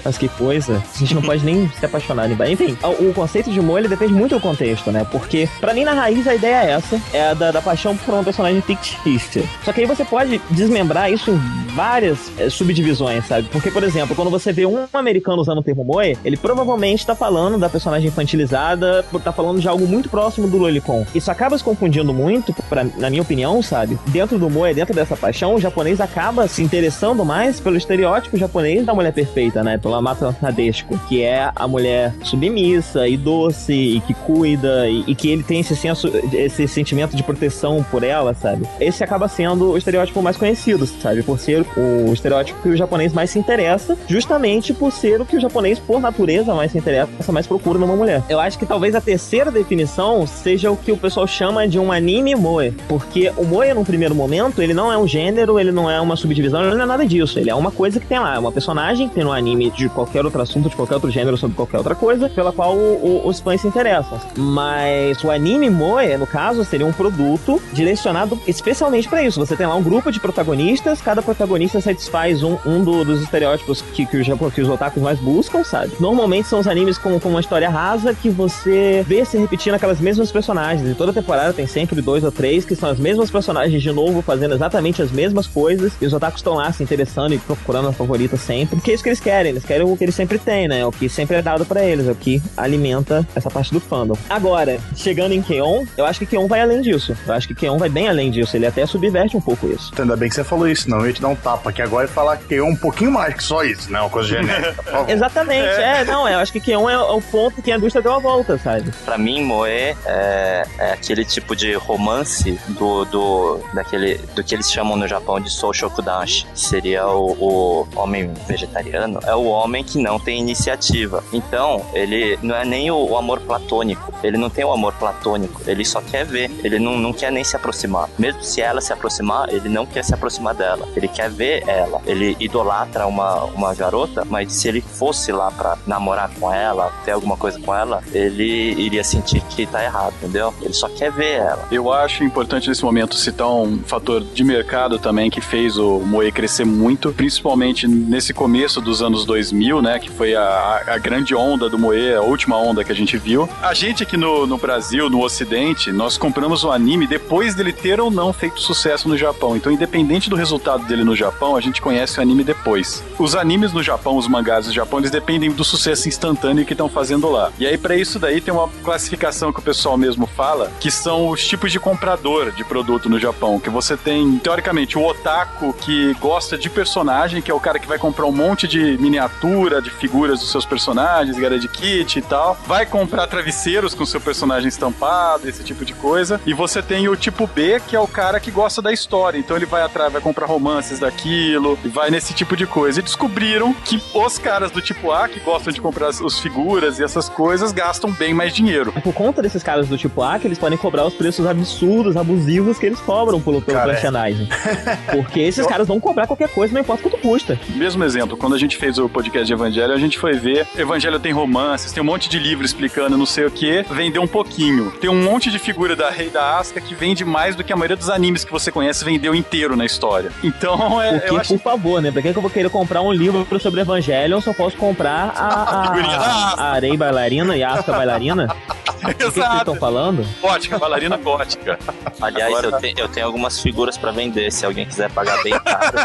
[0.04, 0.82] Mas que coisa.
[0.94, 2.28] A gente não pode nem se apaixonar.
[2.28, 2.52] Nem...
[2.52, 5.06] Enfim, o, conceito de molho depende muito do contexto, né?
[5.10, 7.00] Porque, pra mim, na raiz, a ideia é essa.
[7.12, 9.44] É a da, da paixão por uma personagem fictícia.
[9.64, 11.38] Só que aí você pode desmembrar isso em
[11.74, 13.48] várias eh, subdivisões, sabe?
[13.50, 17.14] Porque, por exemplo, quando você vê um americano usando o termo moe, ele provavelmente tá
[17.14, 21.06] falando da personagem infantilizada, tá falando de algo muito próximo do lolicon.
[21.14, 23.98] Isso acaba se confundindo muito, pra, na minha opinião, sabe?
[24.06, 28.84] Dentro do moe, dentro dessa paixão, o japonês acaba se interessando mais pelo estereótipo japonês
[28.84, 29.78] da mulher perfeita, né?
[29.78, 35.14] Pelo amata nadesco, que é a mulher submissa e doce e que cuida e, e
[35.14, 38.66] que ele tem esse senso, esse sentimento de proteção por ela, sabe?
[38.80, 41.22] Esse acaba sendo o estereótipo mais conhecido, sabe?
[41.22, 45.36] Por ser o estereótipo que o japonês mais se interessa, justamente por ser o que
[45.36, 48.22] o japonês, por natureza, mais se interessa, mais procura numa mulher.
[48.28, 51.90] Eu acho que talvez a terceira definição seja o que o pessoal chama de um
[51.92, 55.90] anime moe, porque o moe, num primeiro momento, ele não é um gênero, ele não
[55.90, 57.38] é uma subdivisão, ele não é nada disso.
[57.38, 59.88] Ele é uma coisa que tem lá, é uma personagem que tem no anime de
[59.88, 63.28] qualquer outro assunto, de qualquer outro gênero, sobre qualquer outra coisa, pela qual o- o-
[63.28, 64.20] os fãs se interessam.
[64.36, 69.38] Mas o anime moe, no caso, seria um produto direcionado especialmente pra isso.
[69.40, 73.82] Você tem lá um grupo de protagonistas, cada protagonista satisfaz um, um do- dos estereótipos
[73.82, 75.92] que, que, os, que os otakus mais buscam, sabe?
[76.00, 80.00] Normalmente são os animes com, com uma história rasa que você vê se repetir naquelas
[80.00, 80.88] mesmas personagens.
[80.90, 84.22] E toda temporada tem sempre dois ou três que são as mesmas personagens de novo,
[84.22, 85.92] fazendo exatamente as mesmas coisas.
[86.00, 88.73] E os otakus estão lá se interessando e procurando a favorita sempre.
[88.74, 89.50] Porque é isso que eles querem.
[89.50, 90.84] Eles querem o que eles sempre têm, né?
[90.84, 94.16] O que sempre é dado pra eles, é o que alimenta essa parte do fandom.
[94.28, 97.16] Agora, chegando em Keon, eu acho que Keon vai além disso.
[97.26, 98.56] Eu acho que Keon vai bem além disso.
[98.56, 99.92] Ele até subverte um pouco isso.
[99.98, 101.00] Ainda bem que você falou isso, não.
[101.00, 103.34] Eu ia te dar um tapa aqui agora e falar que é um pouquinho mais
[103.34, 104.00] que só isso, né?
[104.00, 104.84] Uma coisa genérica.
[105.08, 106.04] Exatamente, é.
[106.04, 108.58] não, eu acho que Keon é, é o ponto que a indústria deu a volta,
[108.58, 108.90] sabe?
[109.04, 114.70] Pra mim, Moe é, é aquele tipo de romance do, do, daquele, do que eles
[114.70, 116.46] chamam no Japão de Soushokudanshi.
[116.46, 118.32] que Seria o, o homem
[118.64, 119.20] vegetariano.
[119.24, 121.22] É o homem que não tem iniciativa.
[121.32, 124.12] Então, ele não é nem o, amor platônico.
[124.22, 125.62] Ele não tem o amor platônico.
[125.66, 126.50] Ele só quer ver.
[126.64, 128.08] Ele não, não quer nem se aproximar.
[128.18, 130.88] Mesmo se ela se aproximar, ele não quer se aproximar dela.
[130.96, 132.00] Ele quer ver ela.
[132.06, 137.12] Ele idolatra uma, uma garota, mas se ele fosse lá pra namorar com ela, ter
[137.12, 140.54] alguma coisa com ela, ele iria sentir que tá errado, entendeu?
[140.60, 141.68] Ele só quer ver ela.
[141.70, 146.30] Eu acho importante nesse momento citar um fator de mercado também que fez o Moe
[146.32, 149.98] crescer muito, principalmente nesse começo dos anos 2000, né?
[149.98, 153.48] Que foi a, a grande onda do Moe, a última onda que a gente viu.
[153.62, 157.98] A gente aqui no, no Brasil, no Ocidente, nós compramos o anime depois dele ter
[157.98, 159.56] ou não feito sucesso no Japão.
[159.56, 163.02] Então, independente do resultado dele no Japão, a gente conhece o anime depois.
[163.18, 166.90] Os animes no Japão, os mangás no Japão, eles dependem do sucesso instantâneo que estão
[166.90, 167.50] fazendo lá.
[167.58, 171.30] E aí, pra isso daí, tem uma classificação que o pessoal mesmo fala, que são
[171.30, 173.58] os tipos de comprador de produto no Japão.
[173.58, 177.88] Que você tem, teoricamente, o otaku que gosta de personagem, que é o cara que
[177.88, 182.56] vai comprar um monte de miniatura, de figuras dos seus personagens, garage kit e tal.
[182.66, 186.40] Vai comprar travesseiros com seu personagem estampado, esse tipo de coisa.
[186.46, 189.38] E você tem o tipo B, que é o cara que gosta da história.
[189.38, 193.00] Então ele vai atrás, vai comprar romances daquilo, e vai nesse tipo de coisa.
[193.00, 196.98] E descobriram que os caras do tipo A, que gostam de comprar as, as figuras
[196.98, 198.92] e essas coisas, gastam bem mais dinheiro.
[198.96, 202.16] É por conta desses caras do tipo A que eles podem cobrar os preços absurdos,
[202.16, 204.34] abusivos que eles cobram pelo, pelo Cara, é.
[205.12, 207.58] Porque esses caras vão cobrar qualquer coisa, não importa quanto custa.
[207.70, 210.66] Mesmo exemplo, quando a gente fez o podcast de Evangelho, a gente foi ver.
[210.76, 214.26] Evangelho tem romances, tem um monte de livro explicando não sei o que, vendeu um
[214.26, 214.90] pouquinho.
[215.00, 217.76] Tem um monte de figura da Rei da Asca que vende mais do que a
[217.76, 220.30] maioria dos animes que você conhece vendeu inteiro na história.
[220.54, 222.10] Então, é, Porque, eu acho por favor, né?
[222.12, 225.32] Pra que que eu vou querer comprar um livro sobre Evangelion se eu posso comprar
[225.36, 226.62] a, a, Asuka.
[226.62, 228.54] a Arei bailarina e a Asuka bailarina?
[229.04, 229.74] O que vocês estão Exato.
[229.76, 230.26] falando?
[230.40, 231.78] Gótica, bailarina gótica.
[232.22, 235.52] Aliás, Agora- eu, te- eu tenho algumas figuras pra vender, se alguém quiser pagar bem
[235.60, 235.98] caro.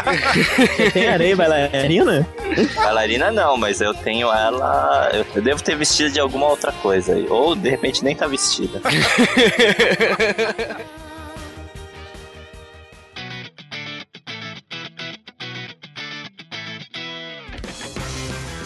[0.76, 2.09] Você tem Arei bailarina?
[2.74, 5.10] Bailarina não, mas eu tenho ela.
[5.34, 7.26] Eu, devo ter vestido de alguma outra coisa aí.
[7.28, 8.80] Ou de repente nem tá vestida.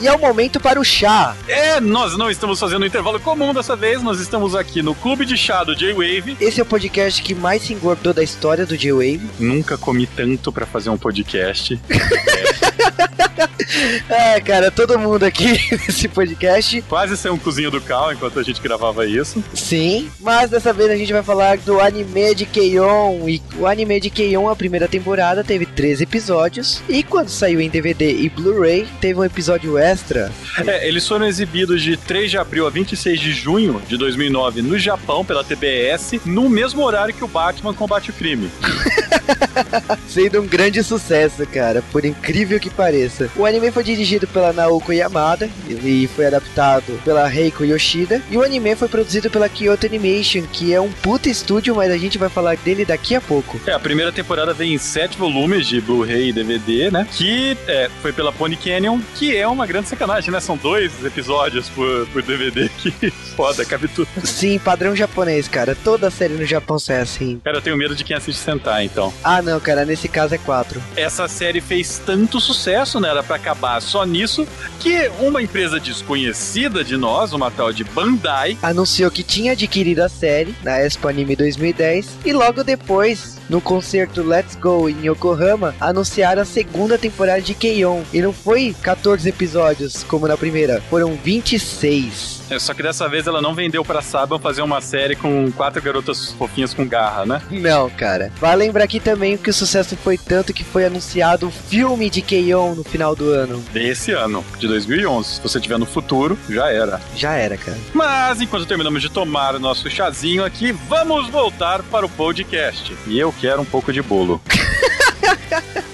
[0.04, 1.34] E é o momento para o chá.
[1.48, 5.24] É, nós não estamos fazendo um intervalo comum dessa vez, nós estamos aqui no Clube
[5.24, 6.36] de Chá do J-Wave.
[6.42, 9.22] Esse é o podcast que mais se engordou da história do J-Wave.
[9.38, 11.80] Nunca comi tanto pra fazer um podcast.
[11.88, 12.64] É,
[14.44, 16.82] cara, todo mundo aqui nesse podcast.
[16.82, 19.42] Quase saiu um cozinho do cal enquanto a gente gravava isso.
[19.54, 23.28] Sim, mas dessa vez a gente vai falar do anime de Keion.
[23.28, 26.82] E o anime de Keion, a primeira temporada, teve 13 episódios.
[26.88, 30.30] E quando saiu em DVD e Blu-ray, teve um episódio extra.
[30.66, 34.78] É, eles foram exibidos de 3 de abril a 26 de junho de 2009 no
[34.78, 38.50] Japão pela TBS, no mesmo horário que o Batman combate o crime.
[40.08, 43.30] Sendo um grande sucesso, cara, por incrível que pareça.
[43.36, 48.22] O anime foi dirigido pela Naoko Yamada e foi adaptado pela Reiko Yoshida.
[48.30, 51.98] E o anime foi produzido pela Kyoto Animation, que é um puta estúdio, mas a
[51.98, 53.60] gente vai falar dele daqui a pouco.
[53.66, 57.06] É, a primeira temporada vem em sete volumes de Blu-ray e DVD, né?
[57.10, 60.40] Que é, foi pela Pony Canyon, que é uma grande sacanagem, né?
[60.40, 64.08] São dois episódios por, por DVD, que foda, cabe tudo.
[64.24, 65.74] Sim, padrão japonês, cara.
[65.74, 67.40] Toda série no Japão sai assim.
[67.44, 69.12] Cara, eu tenho medo de quem assiste sentar, então.
[69.22, 70.82] Ah, não, cara, nesse caso é quatro.
[70.96, 73.08] Essa série fez tanto sucesso, né?
[73.08, 74.46] Era pra acabar só nisso,
[74.80, 80.08] que uma empresa desconhecida de nós, uma tal de Bandai, Anunciou que tinha adquirido a
[80.08, 86.42] série na Expo Anime 2010 e logo depois, no concerto Let's Go em Yokohama, anunciaram
[86.42, 88.02] a segunda temporada de Keion.
[88.12, 92.43] E não foi 14 episódios como na primeira, foram 26.
[92.54, 95.82] É, Só que dessa vez ela não vendeu pra Saban fazer uma série com quatro
[95.82, 97.42] garotas fofinhas com garra, né?
[97.50, 98.30] Não, cara.
[98.40, 102.22] Vale lembrar aqui também que o sucesso foi tanto que foi anunciado o filme de
[102.22, 103.58] Keion no final do ano.
[103.72, 105.34] Desse ano, de 2011.
[105.34, 107.00] Se você tiver no futuro, já era.
[107.16, 107.78] Já era, cara.
[107.92, 112.96] Mas enquanto terminamos de tomar o nosso chazinho aqui, vamos voltar para o podcast.
[113.06, 114.40] E eu quero um pouco de bolo.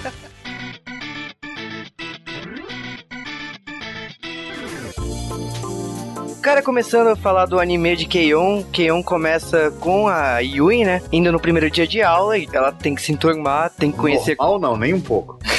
[6.43, 11.03] Cara, começando a falar do anime de Keion, Keion começa com a Yui, né?
[11.13, 14.37] Indo no primeiro dia de aula e ela tem que se enturmar, tem que conhecer.
[14.39, 15.39] Normal não, nem um pouco.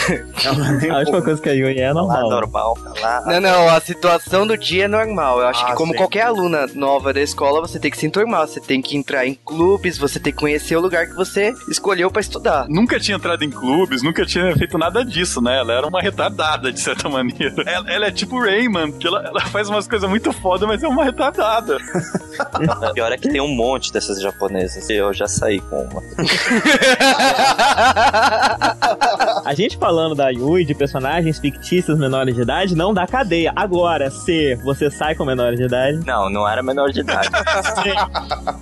[0.82, 1.22] Nem um A última pouco.
[1.26, 2.30] coisa que a Yui é Lá normal.
[2.30, 3.22] normal, lá.
[3.28, 5.39] Não, não, a situação do dia é normal.
[5.39, 5.98] Eu acho Ah, que como sim.
[6.00, 9.36] qualquer aluna nova da escola, você tem que se enturmar, você tem que entrar em
[9.36, 12.65] clubes, você tem que conhecer o lugar que você escolheu pra estudar.
[12.67, 15.60] Nunca tinha entrado em clubes, nunca tinha feito nada disso, né?
[15.60, 17.63] Ela era uma retardada, de certa maneira.
[17.67, 20.88] Ela, ela é tipo Rayman, que ela, ela faz umas coisas muito foda, mas é
[20.88, 21.78] uma retardada.
[22.90, 24.90] O pior é que tem um monte dessas japonesas.
[24.90, 26.02] E eu já saí com uma.
[29.44, 33.52] A gente falando da Yui, de personagens fictícios menores de idade, não dá cadeia.
[33.54, 37.28] Agora, se você sai com menores de idade, Não, não era menor de idade.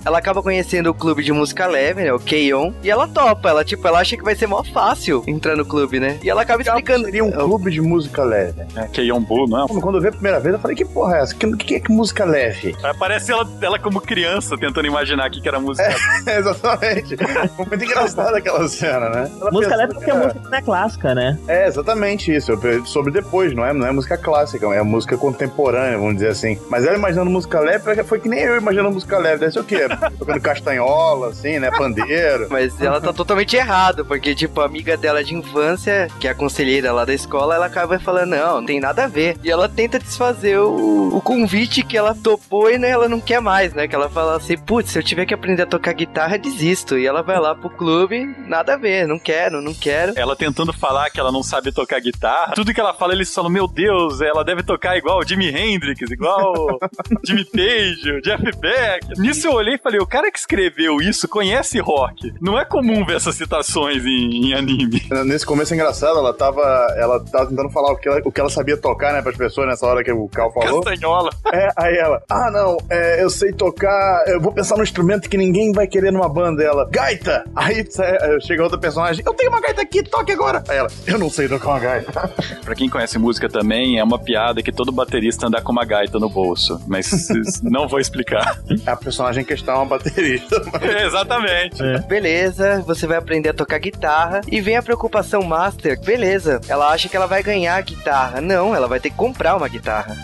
[0.04, 2.12] ela acaba conhecendo o clube de música leve, né?
[2.12, 3.50] O Keion, e ela topa.
[3.50, 6.18] Ela, tipo, ela acha que vai ser mó fácil entrar no clube, né?
[6.24, 7.04] E ela acaba explicando.
[7.04, 8.62] Seria um clube de música leve.
[8.74, 9.68] É, Keion Bu, não é?
[9.68, 11.34] Quando eu vi a primeira vez, eu falei, que porra é essa?
[11.34, 12.74] Que, que é que música leve?
[12.98, 15.94] Parece ela, ela como criança, tentando imaginar o que era música.
[16.26, 17.16] Exatamente.
[17.56, 19.30] Foi muito engraçada aquela cena, né?
[19.40, 21.38] Ela música leve porque a música não é clássica, né?
[21.46, 22.52] É exatamente isso.
[22.52, 26.58] Eu- Sobre depois, não é, não é música clássica, é música contemporânea, vamos dizer assim.
[26.70, 29.38] Mas ela imaginando música leve, foi que nem eu imaginando música leve.
[29.40, 29.86] Deve ser o quê?
[30.18, 31.70] Tocando castanhola, assim, né?
[31.70, 32.46] Pandeiro.
[32.50, 36.34] Mas ela tá totalmente errado, porque, tipo, a amiga dela de infância, que é a
[36.34, 39.36] conselheira lá da escola, ela acaba falando, não, não tem nada a ver.
[39.44, 43.40] E ela tenta desfazer o, o convite que ela topou e né, ela não quer
[43.40, 43.88] mais, né?
[43.88, 46.96] Que ela fala assim, putz, se eu tiver que aprender a tocar guitarra, desisto.
[46.96, 50.12] E ela vai lá pro clube, nada a ver, não quero, não quero.
[50.16, 52.54] Ela tentando falar que ela não sabe tocar guitarra.
[52.54, 56.08] Tudo que ela fala, eles falam, meu Deus, ela deve tocar igual o Jimi Hendrix,
[56.12, 56.78] igual o
[57.26, 59.18] Jimmy Page, o Jeff Beck.
[59.18, 62.32] Nisso eu olhei e falei, o cara que escreveu isso conhece rock.
[62.40, 65.02] Não é comum ver essas citações em, em anime.
[65.24, 66.62] Nesse começo é engraçado, ela tava,
[66.96, 69.66] ela tava tentando falar o que ela, o que ela sabia tocar, né, pras pessoas
[69.66, 70.82] nessa hora que o Cal falou.
[70.82, 71.30] Castanhola.
[71.52, 75.36] É, aí ela, ah não, é, eu sei tocar, eu vou pensar num instrumento que
[75.36, 76.62] ninguém vai querer numa banda.
[76.62, 77.44] Ela, gaita!
[77.54, 80.62] Aí é, chega outra personagem, eu tenho uma gaita aqui, toque agora!
[80.68, 82.30] Aí ela, eu não sei tocar uma gaita.
[82.64, 86.18] Pra quem conhece música também, é uma piada que todo baterista anda com uma gaita
[86.18, 86.80] no bolso.
[86.86, 87.28] Mas
[87.62, 88.60] não vou explicar.
[88.86, 90.62] A personagem em questão é uma baterista.
[91.04, 91.82] Exatamente.
[92.06, 94.40] Beleza, você vai aprender a tocar guitarra.
[94.50, 95.98] E vem a preocupação master.
[96.00, 98.40] Beleza, ela acha que ela vai ganhar a guitarra.
[98.40, 100.16] Não, ela vai ter que comprar uma guitarra.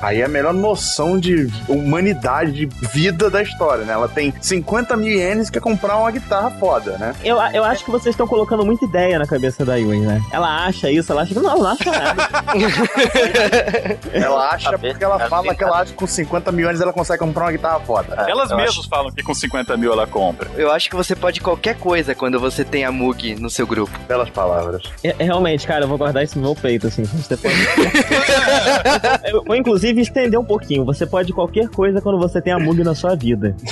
[0.00, 3.92] Aí é melhor noção de humanidade, de vida da história, né?
[3.92, 7.14] Ela tem 50 mil ienes que é comprar uma guitarra foda, né?
[7.22, 10.22] Eu, eu acho que vocês estão colocando muita ideia na cabeça da Yui, né?
[10.32, 12.28] Ela acha isso, ela acha que não, ela não acha nada.
[14.12, 17.18] Ela acha porque ela fala que ela acha que com 50 mil ienes ela consegue
[17.20, 18.14] comprar uma guitarra foda.
[18.26, 20.50] É, Elas mesmas acho- falam que com 50 mil ela compra.
[20.56, 23.92] Eu acho que você pode qualquer coisa quando você tem a Mug no seu grupo.
[24.06, 24.82] Belas palavras.
[25.02, 27.02] É, é, realmente, cara, eu vou guardar isso no meu peito, assim.
[27.04, 27.54] Você pode...
[29.26, 30.84] eu vou, inclusive, estender um pouquinho.
[30.84, 33.56] Você pode qualquer coisa quando você tem a Mug na sua vida.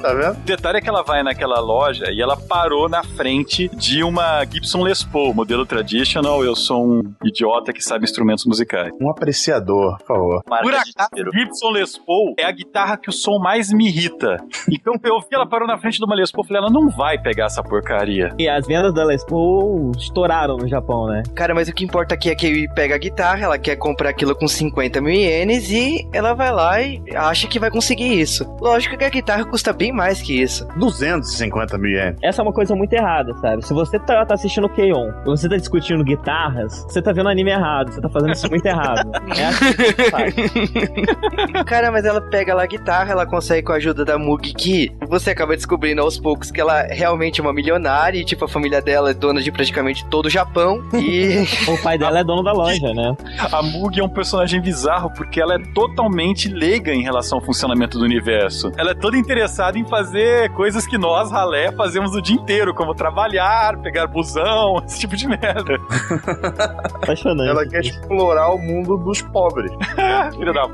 [0.00, 0.36] Tá vendo?
[0.38, 4.44] O detalhe é que ela vai naquela loja e ela parou na frente de uma
[4.44, 6.44] Gibson Les Paul, modelo traditional.
[6.44, 8.90] Eu sou um idiota que sabe instrumentos musicais.
[9.00, 10.42] Um apreciador, por favor.
[10.44, 11.30] Por acaso.
[11.32, 14.36] Gibson Les Paul é a guitarra que o som mais me irrita.
[14.70, 16.88] Então eu vi ela parou na frente de uma Les Paul e falei, ela não
[16.88, 18.34] vai pegar essa porcaria.
[18.38, 21.22] E as vendas da Les Paul estouraram no Japão, né?
[21.34, 23.76] Cara, mas o que importa aqui é que a Yui pega a guitarra, ela quer
[23.88, 28.20] comprar aquilo com 50 mil ienes e ela vai lá e acha que vai conseguir
[28.20, 28.44] isso.
[28.60, 30.66] Lógico que a guitarra custa bem mais que isso.
[30.76, 32.18] 250 mil ienes.
[32.22, 33.64] Essa é uma coisa muito errada, sabe?
[33.66, 35.08] Se você tá, tá assistindo K-On!
[35.22, 38.66] e você tá discutindo guitarras, você tá vendo anime errado, você tá fazendo isso muito
[38.66, 39.10] errado.
[39.38, 40.34] É assim que se faz.
[41.64, 44.90] Cara, mas ela pega lá a guitarra, ela consegue com a ajuda da Mug que
[45.08, 48.80] você acaba descobrindo aos poucos que ela realmente é uma milionária e, tipo, a família
[48.82, 50.82] dela é dona de praticamente todo o Japão.
[50.94, 53.16] E O pai dela é dono da loja, né?
[53.52, 57.98] A Mug é um personagem bizarro porque ela é totalmente leiga em relação ao funcionamento
[57.98, 58.72] do universo.
[58.76, 62.94] Ela é toda interessada em fazer coisas que nós, ralé, fazemos o dia inteiro, como
[62.94, 65.76] trabalhar, pegar busão, esse tipo de merda.
[66.94, 67.50] Apaixonante.
[67.50, 69.70] Ela quer explorar o mundo dos pobres.
[70.36, 70.68] Filha da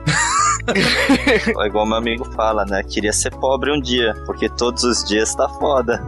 [0.66, 2.82] É igual meu amigo fala, né?
[2.82, 6.02] Queria ser pobre um dia, porque todos os dias tá foda.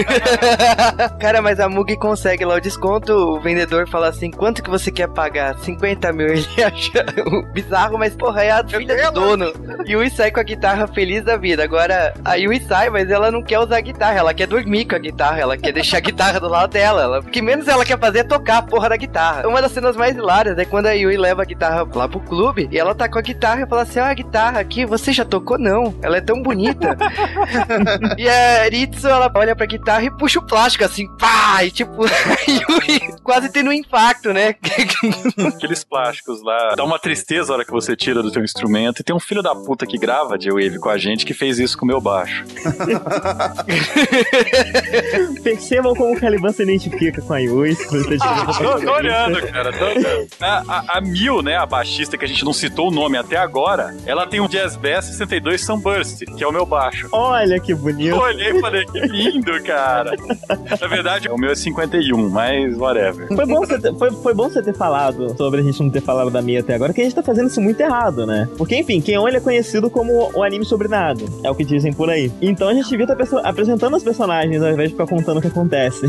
[1.18, 4.90] Cara, mas a Mug consegue lá o desconto, o vendedor fala assim, quanto que você
[4.90, 5.58] quer pagar?
[5.58, 7.04] 50 mil, ele acha
[7.52, 9.52] bizarro, mas porra, é a filha do dono.
[9.86, 13.42] Yui sai com a guitarra feliz da vida, agora a Yui sai, mas ela não
[13.42, 16.38] quer usar a guitarra, ela quer dormir com a guitarra, ela quer deixar a guitarra
[16.38, 18.96] do lado dela, ela, o que menos ela quer fazer é tocar a porra da
[18.96, 19.48] guitarra.
[19.48, 22.68] Uma das cenas mais hilárias é quando a Yui leva a guitarra lá pro clube,
[22.70, 25.24] e ela tá com a guitarra e fala assim, ó, a guitarra aqui, você já
[25.24, 25.58] tocou?
[25.58, 26.96] Não, ela é tão bonita.
[28.18, 31.64] E a Ritsu, ela olha pra guitarra e puxa o plástico assim, pá!
[31.64, 32.04] E tipo,
[32.48, 34.54] Yui quase tendo um impacto, né?
[35.54, 36.74] Aqueles plásticos lá.
[36.76, 39.00] Dá uma tristeza a hora que você tira do teu instrumento.
[39.00, 41.58] E tem um filho da puta que grava de Wave com a gente que fez
[41.58, 42.44] isso com o meu baixo.
[45.42, 47.72] Percebam como o Caliban se identifica com a Yui.
[47.72, 50.28] essa Tô, tô olhando, cara, tô olhando.
[50.40, 53.36] A, a, a Mil, né, a baixista que a gente não citou o nome até
[53.36, 53.61] agora,
[54.06, 57.08] ela tem um Jazz Bass 62 Sunburst, que é o meu baixo.
[57.12, 58.10] Olha que bonito.
[58.10, 60.12] Eu olhei e falei, que lindo, cara.
[60.80, 63.28] Na verdade, o meu é 51, mas whatever.
[63.28, 66.00] Foi bom, você ter, foi, foi bom você ter falado sobre a gente não ter
[66.02, 68.48] falado da Mia até agora, que a gente tá fazendo isso muito errado, né?
[68.56, 71.22] Porque, enfim, Keon ele é conhecido como o anime sobre nada.
[71.44, 72.30] É o que dizem por aí.
[72.40, 75.40] Então a gente devia estar perso- apresentando os personagens ao invés de ficar contando o
[75.40, 76.06] que acontece.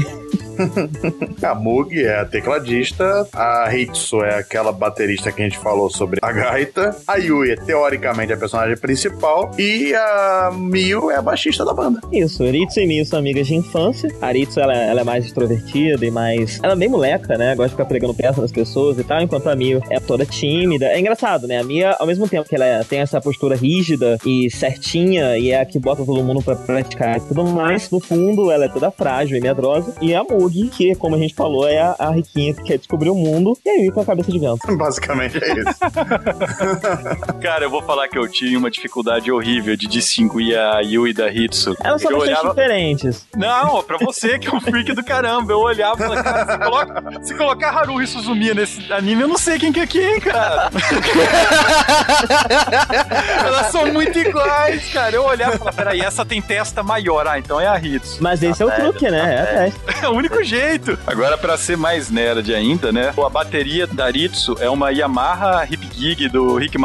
[1.41, 6.19] A Mug é a tecladista, a Hitsu é aquela baterista que a gente falou sobre
[6.21, 11.63] a gaita, a Yui é teoricamente a personagem principal e a Miu é a baixista
[11.65, 11.99] da banda.
[12.11, 14.09] Isso, Ritsu e Miu são amigas de infância.
[14.21, 16.59] A Ritsu, ela, ela é mais extrovertida e mais...
[16.63, 17.55] Ela é bem moleca, né?
[17.55, 20.85] Gosta de ficar pregando peça nas pessoas e tal, enquanto a Miu é toda tímida.
[20.87, 21.59] É engraçado, né?
[21.59, 25.51] A Mia, ao mesmo tempo que ela é- tem essa postura rígida e certinha e
[25.51, 28.69] é a que bota todo mundo pra praticar e tudo mais, no fundo ela é
[28.69, 29.93] toda frágil e medrosa.
[30.01, 33.09] E a Mugi, que, como a gente falou, é a, a riquinha que quer descobrir
[33.09, 34.59] o mundo e aí com a cabeça de vento.
[34.77, 35.69] Basicamente é isso.
[37.41, 41.29] Cara, eu vou falar que eu tinha uma dificuldade horrível de distinguir a Yui da
[41.29, 41.75] Hitsu.
[41.83, 42.49] Elas são olhava...
[42.49, 43.25] diferentes.
[43.35, 45.51] Não, pra você que é um freak do caramba.
[45.51, 47.23] Eu olhava e falava, cara, se, coloca...
[47.23, 50.69] se colocar Haruhi Suzumiya nesse anime, eu não sei quem que é quem, cara.
[53.45, 55.15] Elas são muito iguais, cara.
[55.15, 57.27] Eu olhava e falava, peraí, essa tem testa maior.
[57.27, 58.17] Ah, então é a Hitsu.
[58.21, 59.45] Mas esse é o Tá truque, velho, né?
[59.45, 59.73] tá É a.
[60.03, 60.99] É o único jeito.
[61.07, 63.13] Agora, pra ser mais nerd ainda, né?
[63.17, 66.77] A bateria da Ritsu é uma Yamaha Hip Gig do Rick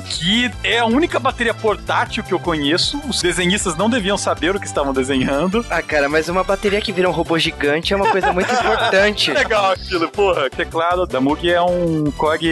[0.00, 3.00] Que é a única bateria portátil que eu conheço.
[3.08, 5.64] Os desenhistas não deviam saber o que estavam desenhando.
[5.70, 9.32] Ah, cara, mas uma bateria que vira um robô gigante é uma coisa muito importante.
[9.32, 10.46] Legal aquilo, porra.
[10.46, 12.42] O teclado da Moog é um Korg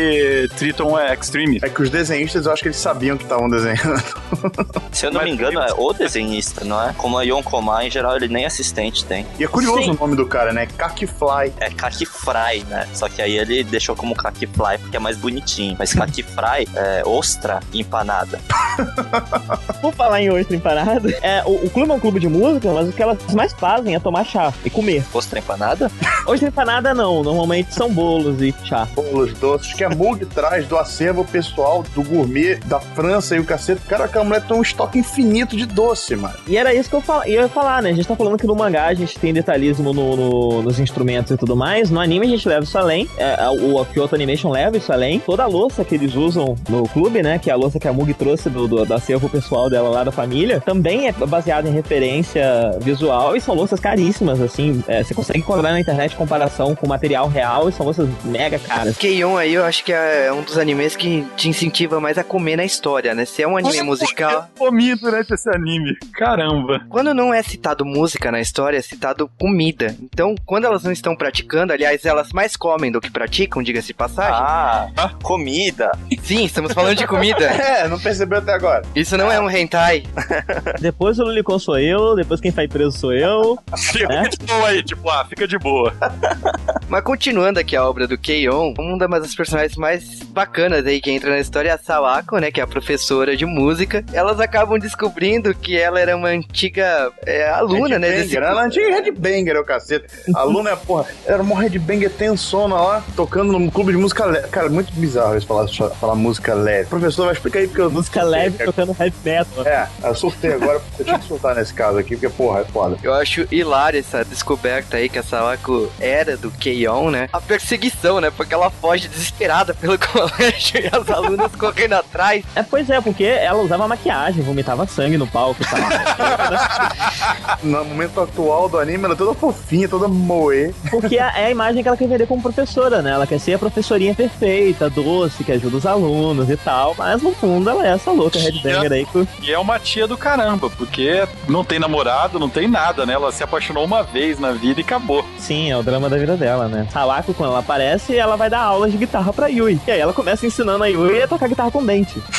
[0.56, 1.58] Triton Extreme.
[1.62, 4.02] É que os desenhistas, eu acho que eles sabiam que estavam desenhando.
[4.92, 6.92] Se eu não Mas me engano, é o desenhista, não é?
[6.96, 9.26] Como a Yonkoma, em geral, ele nem assistente tem.
[9.38, 9.90] E é curioso Sim.
[9.90, 10.66] o nome do cara, né?
[10.66, 11.52] Kakifly.
[11.58, 12.86] É Kakifry, né?
[12.94, 15.76] Só que aí ele deixou como Kakifly porque é mais bonitinho.
[15.78, 18.40] Mas Kakifry é ostra empanada.
[19.80, 22.88] Por falar em ostra empanada, é, o, o clube é um clube de música, mas
[22.88, 25.04] o que elas mais fazem é tomar chá e comer.
[25.12, 25.90] Ostra empanada?
[26.26, 28.88] Ostra empanada não, normalmente são bolos e chá.
[28.94, 33.44] Bolos doces que a Mug traz do acervo pessoal do gourmet da França e o
[33.44, 33.82] cacete.
[33.86, 36.34] Cara, aquela mulher tem um estoque infinito de doce, mano.
[36.46, 37.90] E era isso que eu fal- ia falar, né?
[37.90, 41.32] A gente tá falando que no mangá a gente tem detalhismo no- no- nos instrumentos
[41.32, 41.90] e tudo mais.
[41.90, 43.08] No anime a gente leva isso além.
[43.18, 45.18] É, a- o Kyoto Animation leva isso além.
[45.20, 47.38] Toda a louça que eles usam no clube, né?
[47.38, 50.04] Que é a louça que a Mugi trouxe do, do, do acervo pessoal dela lá
[50.04, 52.42] da família, também é baseada em referência
[52.80, 54.82] visual e são louças caríssimas, assim.
[54.86, 58.96] É, você consegue encontrar na internet comparação com material real e são louças mega caras.
[58.96, 62.56] Keion aí eu acho que é um dos animes que te incentiva mais a comer
[62.56, 63.24] na história, né?
[63.24, 64.48] Se é um anime musical.
[64.58, 65.96] Eu comi durante esse anime.
[66.14, 66.80] Caramba.
[66.88, 69.96] Quando não é citado música na história, é citado comida.
[70.02, 73.94] Então, quando elas não estão praticando, aliás, elas mais comem do que praticam, diga-se de
[73.94, 74.40] passagem.
[74.40, 75.92] Ah, comida.
[76.22, 77.50] Sim, estamos falando de comida.
[77.70, 78.82] É, não percebeu até agora.
[78.96, 80.04] Isso não é um hentai.
[80.80, 83.58] Depois o Lulicon sou eu, depois quem vai preso sou eu.
[83.76, 84.28] Fica É?
[84.28, 85.92] de boa aí, tipo, ah, fica de boa.
[86.88, 91.30] Mas continuando aqui a obra do Keion, uma das personagens mais bacanas aí que entra
[91.30, 92.50] na história é a Sawako, né?
[92.50, 94.04] Que é a professora de música.
[94.12, 98.10] Elas acabam descobrindo que ela era uma antiga é, aluna, né?
[98.10, 98.36] Desse...
[98.36, 100.06] Ela é antiga headbanger, é o cacete.
[100.34, 104.48] A aluna é, porra, era uma headbanger tensona lá, tocando num clube de música leve.
[104.48, 106.89] Cara, muito bizarro isso falar, falar música leve.
[106.90, 109.66] Professor, vai explicar aí porque eu Música leve tocando heavy metal.
[109.66, 112.64] É, eu surtei agora, porque eu tinha que soltar nesse caso aqui, porque, porra, é
[112.64, 112.96] foda.
[113.02, 117.28] Eu acho hilária essa descoberta aí que a Sawako era do Keion, né?
[117.32, 118.30] A perseguição, né?
[118.30, 122.44] Porque ela foge desesperada pelo colégio e as alunas correndo atrás.
[122.54, 125.80] É, pois é, porque ela usava maquiagem, vomitava sangue no palco e tal.
[127.62, 130.74] No momento atual do anime, ela é toda fofinha, toda moe.
[130.90, 133.10] Porque é é a imagem que ela quer vender como professora, né?
[133.12, 136.79] Ela quer ser a professorinha perfeita, doce, que ajuda os alunos e tal.
[136.96, 139.06] Mas no fundo ela é essa louca headbanger aí.
[139.06, 143.14] que- E é uma tia do caramba, porque não tem namorado, não tem nada, né?
[143.14, 145.24] Ela se apaixonou uma vez na vida e acabou.
[145.38, 146.86] Sim, é o drama da vida dela, né?
[146.92, 149.80] Sawako, quando ela aparece, ela vai dar aulas de guitarra pra Yui.
[149.86, 152.20] E aí ela começa ensinando a Yui a tocar guitarra com dente.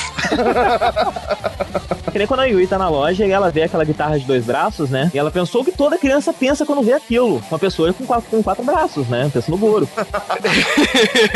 [2.12, 4.44] que nem quando a Yui tá na loja e ela vê aquela guitarra de dois
[4.46, 5.10] braços, né?
[5.14, 7.42] E ela pensou o que toda criança pensa quando vê aquilo.
[7.50, 9.30] Uma pessoa com quatro, com quatro braços, né?
[9.34, 9.88] Pensa no Goro.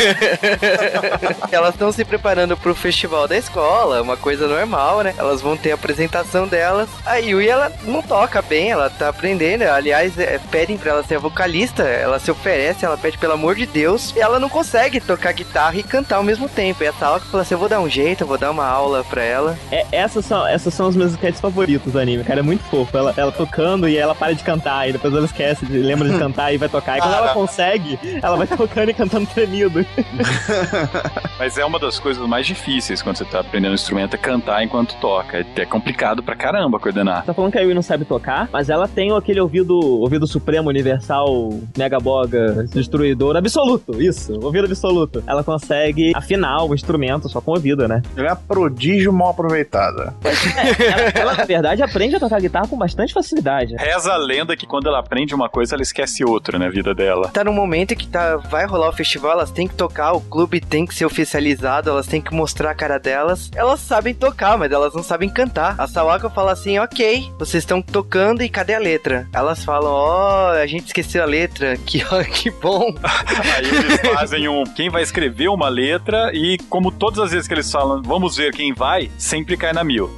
[1.50, 5.14] Elas estão se preparando pro festival da escola, uma coisa normal, né?
[5.18, 6.88] Elas vão ter a apresentação delas.
[7.04, 9.64] A Yui, ela não toca bem, ela tá aprendendo.
[9.64, 13.54] Aliás, é, pedem pra ela ser a vocalista, ela se oferece, ela pede pelo amor
[13.54, 14.14] de Deus.
[14.16, 16.82] E ela não consegue tocar guitarra e cantar ao mesmo tempo.
[16.82, 19.04] E a Sawako fala assim: eu vou dar um jeito, eu vou dar uma aula
[19.04, 19.58] pra ela.
[19.70, 22.40] É, essas, são, essas são os meus sketches favoritos do anime, cara.
[22.40, 22.96] É muito fofo.
[22.96, 26.16] Ela, ela tocando e ela para de cantar, e depois ela esquece, de- lembra de
[26.18, 26.96] cantar e vai tocar.
[26.96, 29.84] E quando ela consegue, ela vai tocando e cantando tremido.
[31.38, 34.62] Mas é uma das coisas mais difíceis quando você tá aprendendo um instrumento é cantar
[34.62, 35.38] enquanto toca.
[35.38, 37.24] É é complicado pra caramba coordenar.
[37.24, 40.68] Tá falando que a Yui não sabe tocar, mas ela tem aquele ouvido, ouvido supremo,
[40.68, 45.24] universal, mega boga, destruidor, absoluto, isso, ouvido absoluto.
[45.26, 48.02] Ela consegue afinar o instrumento só com o ouvido, né?
[48.16, 50.14] Ela é prodígio mal aproveitada.
[50.22, 53.74] ela, ela, na verdade, aprende a tocar guitarra com bastante facilidade.
[53.76, 57.28] Reza a lenda que quando ela aprende uma coisa, ela esquece outra na vida dela.
[57.28, 60.60] Tá no momento que tá, vai rolar o festival, elas têm que tocar, o clube
[60.60, 63.50] tem que ser oficializado, elas têm que mostrar cara delas.
[63.54, 65.74] Elas sabem tocar, mas elas não sabem cantar.
[65.78, 69.28] A Sawako fala assim: ok, vocês estão tocando e cadê a letra?
[69.32, 72.02] Elas falam: ó, a gente esqueceu a letra, que,
[72.32, 72.94] que bom.
[73.56, 74.64] Aí eles fazem um.
[74.64, 78.52] Quem vai escrever uma letra e, como todas as vezes que eles falam, vamos ver
[78.52, 80.10] quem vai, sempre cai na mil.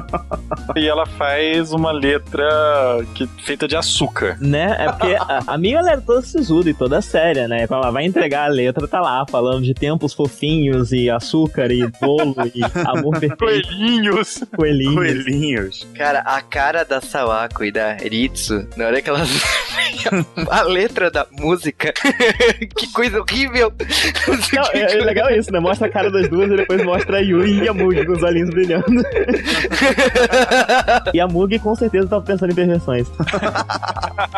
[0.76, 2.48] e ela faz uma letra
[3.14, 4.36] que, feita de açúcar.
[4.40, 4.76] Né?
[4.78, 7.66] É porque a, a Mia ela é toda sisuda e toda séria, né?
[7.66, 11.79] Quando ela vai entregar a letra, tá lá falando de tempos fofinhos e açúcar e
[12.00, 13.36] bolo e amor perfeito.
[13.38, 14.44] Coelhinhos!
[14.56, 14.94] Coelhinhos.
[14.94, 15.86] Coelhinhos.
[15.94, 19.28] Cara, a cara da Sawako e da Ritsu, na hora que elas.
[20.50, 21.92] a letra da música.
[22.76, 23.72] que coisa horrível!
[24.52, 25.60] Não, é, é legal isso, né?
[25.60, 28.22] Mostra a cara das duas e depois mostra a Yui e a Mugi com os
[28.22, 28.86] olhinhos brilhando.
[31.12, 33.06] e a Mugi com certeza tava pensando em perversões.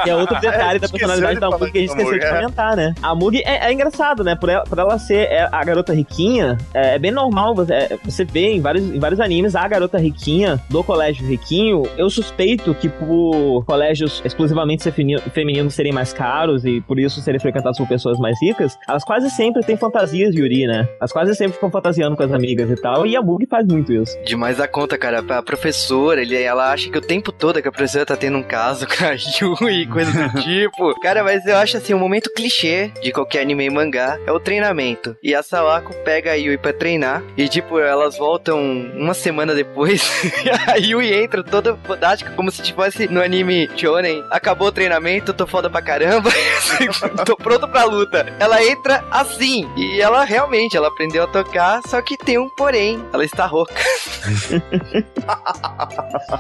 [0.07, 2.34] e é outro detalhe É, da personalidade da Mugi que a gente esqueceu de é.
[2.34, 2.95] comentar, né?
[3.03, 4.34] A Mugi é, é engraçado, né?
[4.34, 7.98] Por ela, por ela ser é, a garota riquinha, é, é bem normal você, é,
[8.04, 11.82] você vê em vários, em vários animes a garota riquinha do colégio riquinho.
[11.96, 17.40] Eu suspeito que por colégios exclusivamente femini- femininos serem mais caros e por isso serem
[17.40, 20.88] frequentados por pessoas mais ricas, elas quase sempre têm fantasias de Yuri, né?
[21.00, 23.92] Elas quase sempre ficam fantasiando com as amigas e tal, e a Mugi faz muito
[23.92, 24.16] isso.
[24.24, 25.24] Demais a conta, cara.
[25.28, 28.42] A professora, ele, ela acha que o tempo todo que a professora tá tendo um
[28.42, 30.98] caso com a Yui e coisa do tipo.
[31.00, 34.40] Cara, mas eu acho assim, o momento clichê de qualquer anime e mangá é o
[34.40, 35.16] treinamento.
[35.22, 38.60] E a Sawako pega a Yui pra treinar e, tipo, elas voltam
[38.96, 40.02] uma semana depois
[40.44, 44.22] e a Yui entra toda fodástica, como se tivesse no anime Shonen.
[44.30, 46.30] Acabou o treinamento, tô foda pra caramba,
[47.26, 48.26] tô pronto pra luta.
[48.38, 53.02] Ela entra assim e ela realmente, ela aprendeu a tocar, só que tem um porém,
[53.12, 53.74] ela está rouca.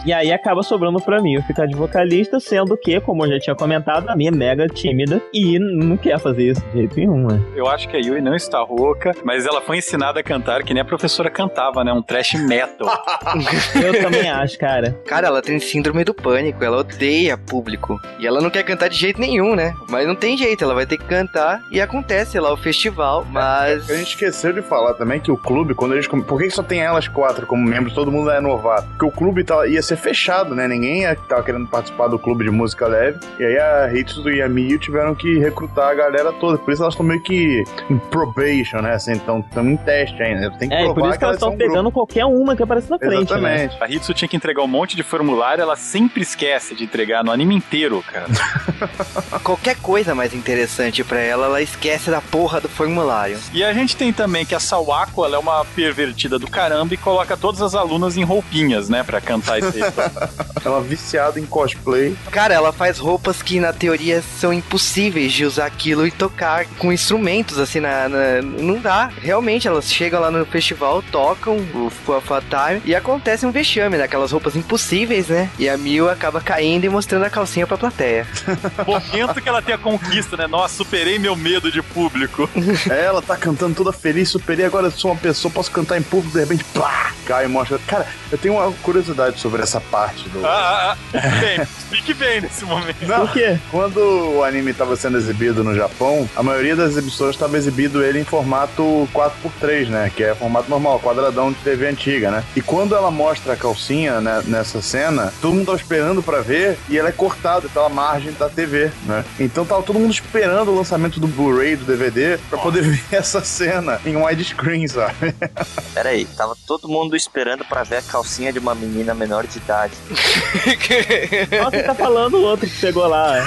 [0.04, 3.38] E aí acaba sobrando pra mim eu ficar de vocalista, sendo que, como eu já
[3.38, 7.26] tinha comentado, a minha é mega tímida e não quer fazer isso de jeito nenhum,
[7.26, 7.40] né?
[7.54, 10.72] Eu acho que a Yui não está rouca, mas ela foi ensinada a cantar que
[10.74, 11.92] nem a professora cantava, né?
[11.92, 12.88] Um trash metal.
[13.82, 14.96] Eu também acho, cara.
[15.06, 18.00] Cara, ela tem síndrome do pânico, ela odeia público.
[18.18, 19.74] E ela não quer cantar de jeito nenhum, né?
[19.88, 23.90] Mas não tem jeito, ela vai ter que cantar e acontece lá o festival, mas.
[23.90, 26.06] A gente esqueceu de falar também que o clube, quando eles.
[26.06, 27.94] Por que só tem elas quatro como membros?
[27.94, 28.86] Todo mundo é novato.
[28.88, 30.68] Porque o clube tá- ia ser fechado, né?
[30.68, 33.18] Ninguém ia- tava querendo participar do clube de música leve.
[33.38, 36.58] E aí a Hitsu e a Miyu tiveram que recrutar a galera toda.
[36.58, 38.92] Por isso elas estão meio que em probation, né?
[38.94, 40.51] Assim, então estão em teste ainda.
[40.58, 41.70] Tem que É, provar por isso que elas são estão um grupo.
[41.72, 43.64] pegando qualquer uma que aparece na frente, né?
[43.64, 43.76] Exatamente.
[43.80, 47.30] A Hitsu tinha que entregar um monte de formulário, ela sempre esquece de entregar no
[47.32, 48.26] anime inteiro, cara.
[49.42, 53.38] Qualquer coisa mais interessante pra ela, ela esquece da porra do formulário.
[53.52, 56.96] E a gente tem também que a Sawako, ela é uma pervertida do caramba e
[56.96, 59.80] coloca todas as alunas em roupinhas, né, pra cantar esse
[60.64, 62.16] Ela é viciada em cosplay.
[62.30, 66.92] Cara, ela faz roupas que na teoria são impossíveis de usar aquilo e tocar com
[66.92, 69.10] instrumentos, assim, na, na- não dá.
[69.20, 74.32] Realmente, elas chegam lá no festival, tocam o Fuafa Time e acontece um vexame daquelas
[74.32, 75.50] roupas impossíveis, né?
[75.58, 78.26] E a Mil acaba caindo e mostrando a calcinha pra plateia.
[78.86, 80.46] momento que ela tem a conquista, né?
[80.46, 82.48] Nossa, superei meu medo de público.
[82.90, 86.02] É, Ela tá cantando toda feliz, superei, agora eu sou uma pessoa, posso cantar em
[86.02, 87.78] público, de repente, pá, cai e mostra.
[87.86, 90.44] Cara, eu tenho uma curiosidade sobre essa parte do.
[90.44, 91.40] Ah, ah, ah.
[91.40, 93.06] Bem, explique bem nesse momento.
[93.06, 93.58] Não, Por quê?
[93.70, 98.20] Quando o anime estava sendo exibido no Japão, a maioria das emissoras estava exibido ele
[98.20, 100.10] em formato 4x3, né?
[100.14, 102.44] Que é formato normal, quadradão de TV antiga, né?
[102.54, 106.78] E quando ela mostra a calcinha né, nessa cena, todo mundo tava esperando pra ver
[106.88, 109.24] e ela é cortada pela margem da TV, né?
[109.38, 113.40] Então tava todo mundo esperando o lançamento do Blu-ray, do DVD, pra poder ver essa
[113.42, 115.34] cena em widescreen, sabe?
[115.94, 119.58] Pera aí, tava todo mundo esperando pra ver a calcinha de uma menina menor de
[119.58, 119.94] idade.
[121.62, 123.44] Nossa, você tá falando o outro que chegou lá.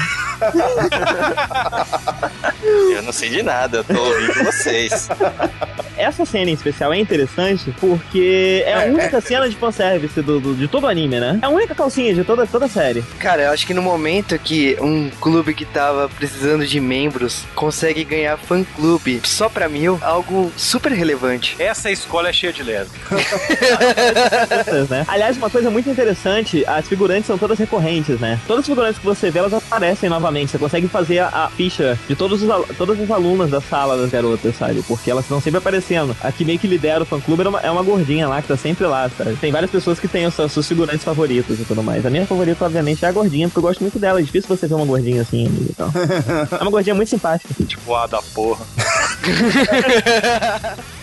[2.91, 5.07] Eu não sei de nada, eu tô ouvindo vocês.
[5.97, 10.53] Essa cena em especial é interessante porque é a única cena de fanservice do, do-
[10.55, 11.39] de todo o anime, né?
[11.41, 13.01] É a única calcinha de toda, toda a série.
[13.19, 18.03] Cara, eu acho que no momento que um clube que tava precisando de membros consegue
[18.03, 21.55] ganhar fã-clube só pra mil, algo super relevante.
[21.59, 23.19] Essa escola é cheia de lésbicas.
[24.89, 25.05] Né?
[25.07, 28.39] Aliás, uma coisa muito interessante, as figurantes são todas recorrentes, né?
[28.45, 30.51] Todas as figurantes que você vê, elas aparecem novamente.
[30.51, 34.09] Você consegue fazer a, a ficha de todos os, todas as alunas da sala das
[34.11, 34.83] garotas, sabe?
[34.87, 36.15] Porque elas estão sempre aparecendo.
[36.21, 38.57] A que meio que lidera o fã-clube é uma, é uma gordinha lá, que tá
[38.57, 39.35] sempre lá, sabe?
[39.37, 42.05] Tem várias pessoas que têm os seus, seus figurantes favoritos e tudo mais.
[42.05, 44.19] A minha favorita, obviamente, é a gordinha, porque eu gosto muito dela.
[44.19, 45.91] É difícil você ver uma gordinha assim, amigo, então.
[46.59, 47.53] É uma gordinha muito simpática.
[47.65, 48.65] tipo, ah, da porra.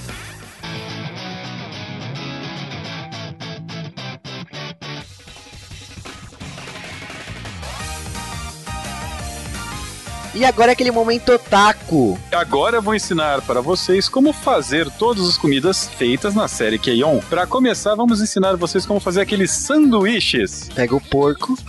[10.34, 12.18] E agora é aquele momento otaku.
[12.32, 17.20] Agora eu vou ensinar para vocês como fazer todas as comidas feitas na série Keion.
[17.28, 20.70] Para começar, vamos ensinar vocês como fazer aqueles sanduíches.
[20.74, 21.56] Pega o porco.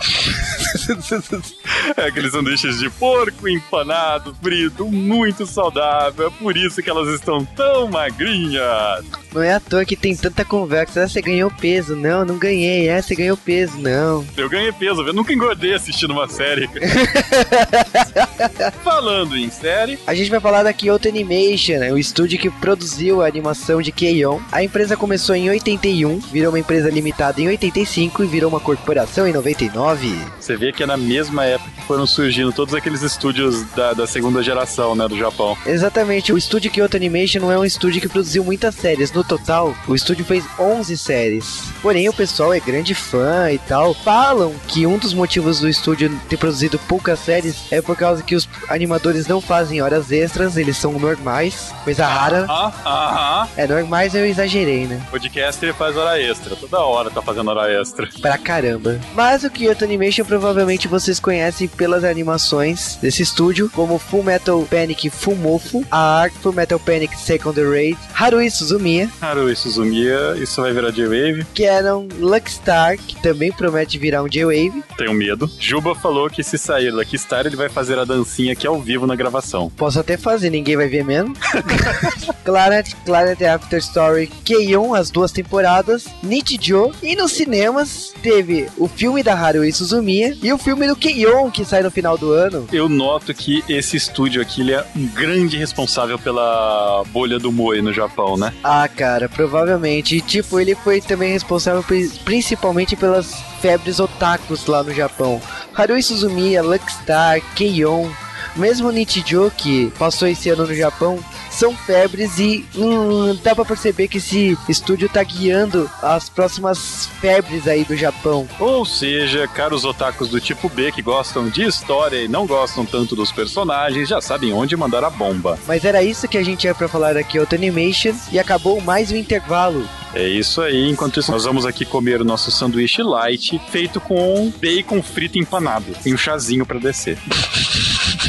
[1.96, 6.28] É aqueles sanduíches de porco empanado, frito, muito saudável.
[6.28, 9.04] É por isso que elas estão tão magrinhas.
[9.32, 11.02] Não é à toa que tem tanta conversa.
[11.02, 11.94] Ah, você ganhou peso.
[11.94, 12.88] Não, não ganhei.
[12.88, 13.78] É, você ganhou peso.
[13.78, 14.24] Não.
[14.36, 16.68] Eu ganhei peso, eu nunca engordei assistindo uma série.
[18.82, 23.22] Falando em série, A gente vai falar da Kyoto Animation, né, o estúdio que produziu
[23.22, 24.38] a animação de Keion.
[24.52, 29.26] A empresa começou em 81, virou uma empresa limitada em 85 e virou uma corporação
[29.26, 30.14] em 99.
[30.38, 34.06] você vê que é na mesma época que foram surgindo todos aqueles estúdios da, da
[34.06, 35.56] segunda geração, né, do Japão.
[35.66, 39.12] Exatamente, o estúdio Kyoto Animation não é um estúdio que produziu muitas séries.
[39.12, 41.62] No total, o estúdio fez 11 séries.
[41.82, 43.94] Porém, o pessoal é grande fã e tal.
[43.94, 48.34] Falam que um dos motivos do estúdio ter produzido poucas séries é por causa que
[48.34, 52.46] os animadores não fazem horas extras, eles são normais, coisa rara.
[52.48, 53.48] Ah, aham.
[53.56, 55.00] É, normais eu exagerei, né?
[55.10, 56.56] Podcaster faz hora extra.
[56.56, 58.08] Toda hora tá fazendo hora extra.
[58.20, 59.00] Pra caramba.
[59.14, 65.10] Mas o Kyoto Animation provavelmente vocês conhecem pelas animações desse estúdio, como Full Metal Panic
[65.10, 70.90] Fumofu, a Arc Full Metal Panic Second Raid, Harui Suzumiya, Haruhi Suzumiya, isso vai virar
[70.90, 71.44] J-Wave.
[71.54, 75.50] Canon Lucky Star, que também promete virar um J-Wave, Tenho medo.
[75.58, 78.04] Juba falou que se sair Lucky Star, ele vai fazer a
[78.34, 79.70] dancinha aqui ao vivo na gravação.
[79.76, 81.34] posso até fazer, ninguém vai ver mesmo.
[82.44, 89.22] Claret, Claret After Story, Keion, as duas temporadas, Nichijou, e nos cinemas teve o filme
[89.22, 92.66] da Harui Suzumiya e o filme do Keion, que sai no final do ano.
[92.72, 97.80] Eu noto que esse estúdio aqui ele é um grande responsável pela bolha do Moe
[97.80, 98.52] no Japão, né?
[98.62, 100.16] Ah, cara, provavelmente.
[100.16, 105.40] E, tipo, ele foi também responsável pri- principalmente pelas febres otakus lá no Japão.
[105.74, 108.08] Harui Suzumiya, Luckstar, Keion,
[108.56, 111.18] mesmo Nichijou, que passou esse ano no Japão,
[111.50, 117.66] são febres e hum, dá pra perceber que esse estúdio tá guiando as próximas febres
[117.66, 118.48] aí do Japão.
[118.58, 123.14] Ou seja, caros otakus do tipo B que gostam de história e não gostam tanto
[123.14, 125.58] dos personagens, já sabem onde mandar a bomba.
[125.66, 129.16] Mas era isso que a gente ia pra falar aqui, Animation, e acabou mais um
[129.16, 129.88] intervalo.
[130.14, 130.88] É isso aí.
[130.88, 135.86] Enquanto isso, nós vamos aqui comer o nosso sanduíche light, feito com bacon frito empanado
[136.04, 137.18] e um chazinho pra descer.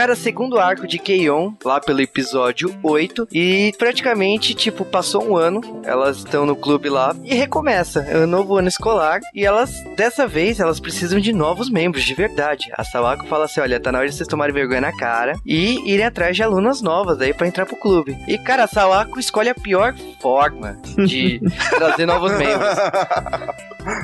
[0.00, 5.60] Cara, segundo arco de Keion, lá pelo episódio 8, e praticamente, tipo, passou um ano,
[5.84, 10.26] elas estão no clube lá, e recomeça, é um novo ano escolar, e elas, dessa
[10.26, 12.72] vez, elas precisam de novos membros, de verdade.
[12.78, 15.86] A Sawako fala assim, olha, tá na hora de vocês tomarem vergonha na cara, e
[15.86, 18.16] irem atrás de alunas novas aí pra entrar pro clube.
[18.26, 21.42] E, cara, a Sawako escolhe a pior forma de
[21.76, 22.74] trazer novos membros.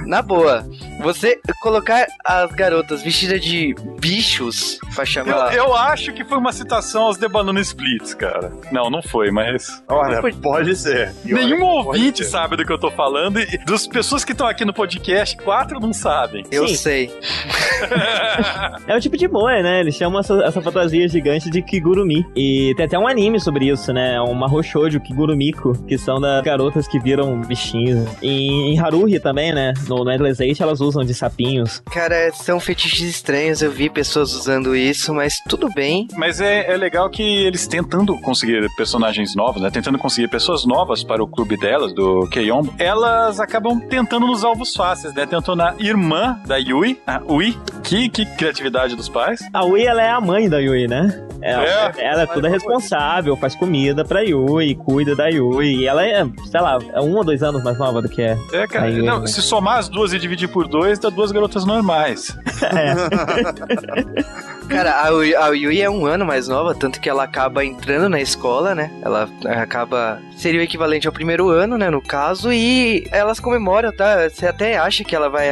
[0.06, 0.66] Na boa,
[1.00, 5.54] você colocar as garotas vestidas de bichos pra Eu, chamar...
[5.54, 8.52] eu acho que foi uma citação aos The Banana Splits, cara.
[8.70, 9.82] Não, não foi, mas.
[9.88, 11.12] Olha, pode ser.
[11.24, 12.30] E olha, Nenhum pode ouvinte ser.
[12.30, 15.78] sabe do que eu tô falando, e das pessoas que estão aqui no podcast, quatro
[15.80, 16.44] não sabem.
[16.50, 16.74] Eu Sim.
[16.76, 17.10] sei.
[18.86, 19.80] É o tipo de moe, né?
[19.80, 22.24] Eles chamam essa, essa fantasia gigante de Kigurumi.
[22.36, 24.20] E tem até um anime sobre isso, né?
[24.20, 28.08] Uma Hoshojo Kigurumiko, que são das garotas que viram bichinhos.
[28.22, 29.72] E em Haruhi também, né?
[29.88, 31.82] No, no Endless Eight elas usam de sapinhos.
[31.90, 33.62] Cara, são fetiches estranhos.
[33.62, 36.08] Eu vi pessoas usando isso, mas tudo bem.
[36.16, 39.70] Mas é, é legal que eles tentando conseguir personagens novos, né?
[39.70, 44.74] Tentando conseguir pessoas novas para o clube delas, do Keion, elas acabam tentando nos alvos
[44.74, 45.26] fáceis, né?
[45.26, 47.54] Tentou na irmã da Yui, a Ui,
[47.84, 49.40] que, que criatividade dos pais.
[49.52, 51.22] A Ui, ela é a mãe da Yui, né?
[51.42, 51.92] Ela É.
[51.98, 55.82] ela é toda responsável, faz comida pra Yui, cuida da Yui.
[55.82, 58.36] E ela é, sei lá, é um ou dois anos mais nova do que é.
[58.52, 59.26] É, cara, Aí, não, né?
[59.26, 62.34] se somar as duas e dividir por dois, dá duas garotas normais.
[64.68, 65.08] Cara, a,
[65.46, 68.90] a Yui é um ano mais nova, tanto que ela acaba entrando na escola, né?
[69.02, 70.20] Ela acaba.
[70.36, 71.88] Seria o equivalente ao primeiro ano, né?
[71.88, 74.28] No caso, e elas comemoram, tá?
[74.28, 75.48] Você até acha que ela vai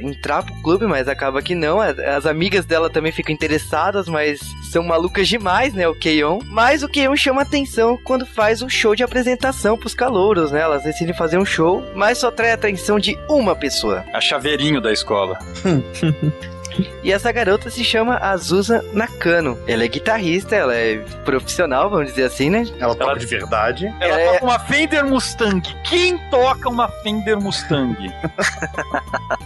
[0.00, 1.80] entrar pro clube, mas acaba que não.
[1.80, 4.38] As- As amigas dela também ficam interessadas, mas
[4.70, 5.88] são malucas demais, né?
[5.88, 6.38] O Keion.
[6.46, 10.60] Mas o Keion chama atenção quando faz um show de apresentação pros calouros, né?
[10.60, 14.04] Elas decidem fazer um show, mas só atrai a atenção de uma pessoa.
[14.12, 15.38] A chaveirinho da escola.
[17.02, 19.58] E essa garota se chama Azusa Nakano.
[19.66, 22.64] Ela é guitarrista, ela é profissional, vamos dizer assim, né?
[22.78, 23.86] Ela toca Ela- de verdade.
[24.00, 24.32] Ela É.
[24.32, 25.62] toca uma Fender Mustang.
[25.84, 27.96] Quem toca uma Fender Mustang?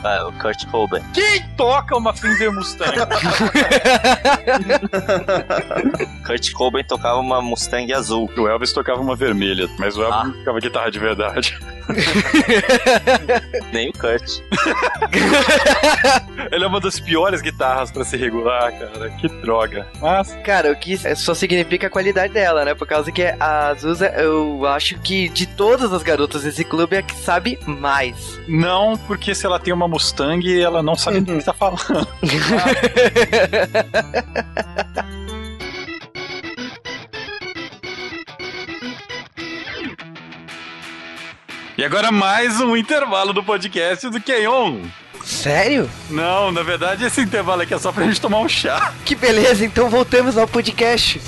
[0.05, 1.01] Ah, o Kurt Cobain.
[1.15, 2.91] Quem toca uma Fender Mustang?
[6.27, 8.29] Kurt Cobain tocava uma Mustang azul.
[8.37, 10.25] o Elvis tocava uma vermelha, mas o Elvis Ah.
[10.25, 11.59] não tocava guitarra de verdade.
[13.73, 14.41] Nem o Kurt.
[16.51, 19.11] Ele é uma das piores guitarras pra se regular, cara.
[19.11, 19.87] Que droga.
[20.01, 22.75] Mas, Cara, o que só significa a qualidade dela, né?
[22.75, 26.99] Por causa que a Azusa, eu acho que de todas as garotas desse clube é
[26.99, 28.39] a que sabe mais.
[28.49, 32.07] não, porque se ela tem uma Mustang, ela não sabe o que tá falando.
[41.77, 44.81] E agora mais um intervalo do podcast do Keion.
[45.25, 45.89] Sério?
[46.11, 48.93] Não, na verdade esse intervalo aqui é só pra gente tomar um chá.
[49.05, 51.21] Que beleza, então voltamos ao podcast.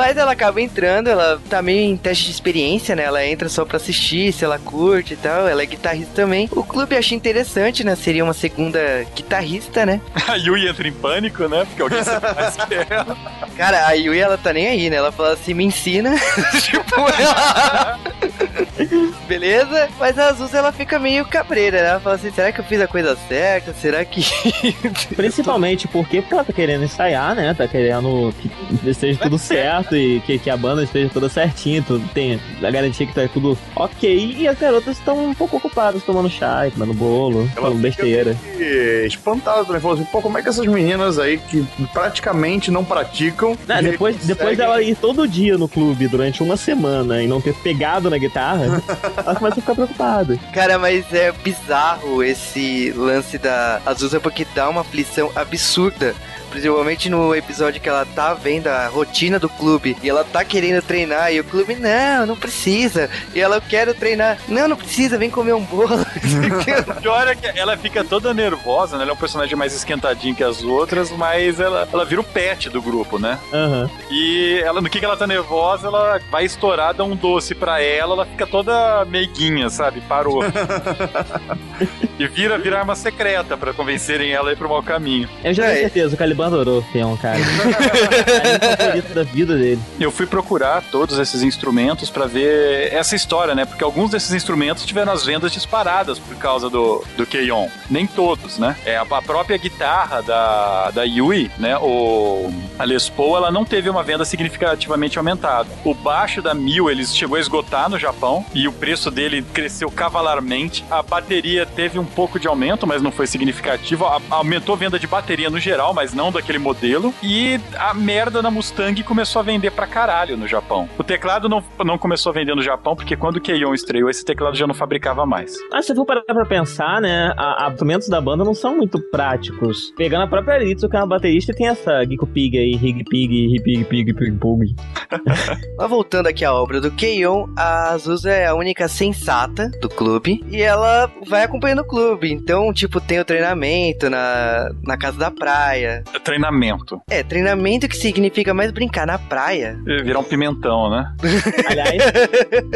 [0.00, 3.02] Mas ela acaba entrando, ela tá meio em teste de experiência, né?
[3.02, 5.46] Ela entra só pra assistir, se ela curte e tal.
[5.46, 6.48] Ela é guitarrista também.
[6.52, 7.94] O clube acha interessante, né?
[7.94, 8.80] Seria uma segunda
[9.14, 10.00] guitarrista, né?
[10.26, 11.66] A Yui entra em pânico, né?
[11.66, 13.16] Porque alguém sabe mais que ela.
[13.58, 14.96] Cara, a Yui, ela tá nem aí, né?
[14.96, 16.14] Ela fala assim, me ensina.
[16.62, 18.00] tipo, ela...
[19.28, 19.88] Beleza?
[19.98, 21.88] Mas a Azusa, ela fica meio cabreira, né?
[21.90, 23.72] Ela fala assim, será que eu fiz a coisa certa?
[23.74, 24.22] Será que...
[25.16, 27.54] Principalmente porque, porque ela tá querendo ensaiar, né?
[27.54, 28.50] Tá querendo que
[28.88, 33.06] esteja tudo certo e que, que a banda esteja toda certinha, tudo tem a garantia
[33.06, 34.36] que tá tudo ok.
[34.38, 38.36] E as garotas estão um pouco ocupadas tomando chá, e comendo bolo, Ela falando besteira.
[38.58, 39.80] E espantado também.
[39.80, 43.56] Falou assim, pô, como é que essas meninas aí que praticamente não praticam.
[43.66, 47.26] Não, e depois, conseguem- depois dela ir todo dia no clube durante uma semana e
[47.26, 48.49] não ter pegado na guitarra,
[49.16, 50.38] ela começa a ficar preocupada.
[50.52, 56.14] Cara, mas é bizarro esse lance da Azusa porque dá uma aflição absurda.
[56.50, 60.82] Principalmente no episódio que ela tá vendo a rotina do clube e ela tá querendo
[60.82, 63.08] treinar e o clube, não, não precisa.
[63.34, 64.38] E ela, eu quero treinar.
[64.48, 65.94] Não, não precisa, vem comer um bolo.
[65.96, 69.02] O pior é que ela fica toda nervosa, né?
[69.02, 72.68] Ela é um personagem mais esquentadinho que as outras, mas ela, ela vira o pet
[72.68, 73.38] do grupo, né?
[73.52, 73.88] Aham.
[74.10, 77.80] E ela, no que, que ela tá nervosa, ela vai estourar, dá um doce pra
[77.82, 80.00] ela, ela fica toda meiguinha, sabe?
[80.02, 80.42] Parou.
[82.18, 85.28] e vira, vira arma secreta pra convencerem ela a ir pro mau caminho.
[85.44, 85.68] Eu já É.
[85.70, 87.38] tenho certeza, o Caliban adorou o Theon, cara.
[87.40, 89.80] é o favorito da vida dele.
[89.98, 93.64] Eu fui procurar todos esses instrumentos pra ver essa história, né?
[93.64, 97.68] Porque alguns desses instrumentos tiveram as vendas disparadas por causa do, do Keion.
[97.90, 98.76] Nem todos, né?
[98.84, 101.76] É, a, a própria guitarra da, da Yui, né?
[101.78, 105.68] O, a Les Paul, ela não teve uma venda significativamente aumentada.
[105.84, 109.90] O baixo da Mil, ele chegou a esgotar no Japão e o preço dele cresceu
[109.90, 110.84] cavalarmente.
[110.90, 114.04] A bateria teve um pouco de aumento, mas não foi significativo.
[114.06, 117.12] A- aumentou a venda de bateria no geral, mas não daquele modelo.
[117.22, 120.88] E a merda da Mustang começou a vender pra caralho no Japão.
[120.98, 124.24] O teclado não, não começou a vender no Japão, porque quando o Keion estreou, esse
[124.24, 125.56] teclado já não fabricava mais.
[125.72, 129.00] Mas se for parar pra pensar, né, a- a- instrumentos da banda não são muito
[129.10, 129.92] práticos.
[129.96, 133.46] Pegando a própria Ritsu, que é uma baterista, tem essa Gico Pig aí, Rig Pig,
[133.48, 134.74] Rig Pig, Pig, Pig, Pug.
[135.78, 140.44] Mas voltando aqui à obra do Keion, a Azusa é a única sensata do clube
[140.50, 142.30] e ela vai acompanhando o clube.
[142.32, 146.02] Então, tipo, tem o treinamento na, na casa da praia.
[146.24, 147.00] Treinamento.
[147.08, 149.78] É, treinamento que significa mais brincar na praia.
[149.86, 151.12] É Virar um pimentão, né?
[151.68, 152.02] Aliás,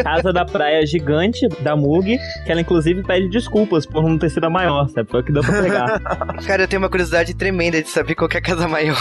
[0.02, 4.44] casa da praia gigante da Mug, que ela inclusive pede desculpas por não ter sido
[4.44, 5.08] a maior, sabe?
[5.10, 6.00] Foi o que deu pra pegar.
[6.46, 8.96] Cara, eu tenho uma curiosidade tremenda de saber qual que é a casa maior.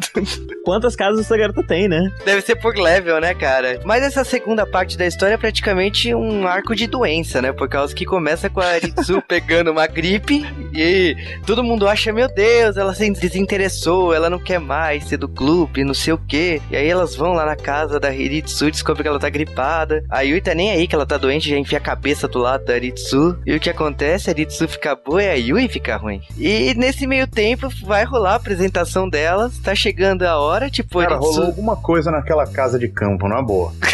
[0.64, 2.10] Quantas casas essa garota tem, né?
[2.24, 3.80] Deve ser por level, né, cara?
[3.84, 7.52] Mas essa segunda parte da história é praticamente um arco de doença, né?
[7.52, 11.16] Por causa que começa com a Aritsu pegando uma gripe e
[11.46, 13.77] todo mundo acha, meu Deus, ela se desinteressou,
[14.14, 16.60] ela não quer mais ser do clube, não sei o quê.
[16.70, 20.04] E aí elas vão lá na casa da Aritsu, descobrem que ela tá gripada.
[20.10, 22.64] A Yui tá nem aí que ela tá doente, já enfia a cabeça do lado
[22.64, 23.38] da Aritsu.
[23.46, 24.28] E o que acontece?
[24.28, 26.20] A Aritsu fica boa e a Yui fica ruim.
[26.36, 31.16] E nesse meio tempo vai rolar a apresentação delas, tá chegando a hora, tipo, Cara,
[31.16, 33.72] rolou alguma coisa naquela casa de campo, na boa.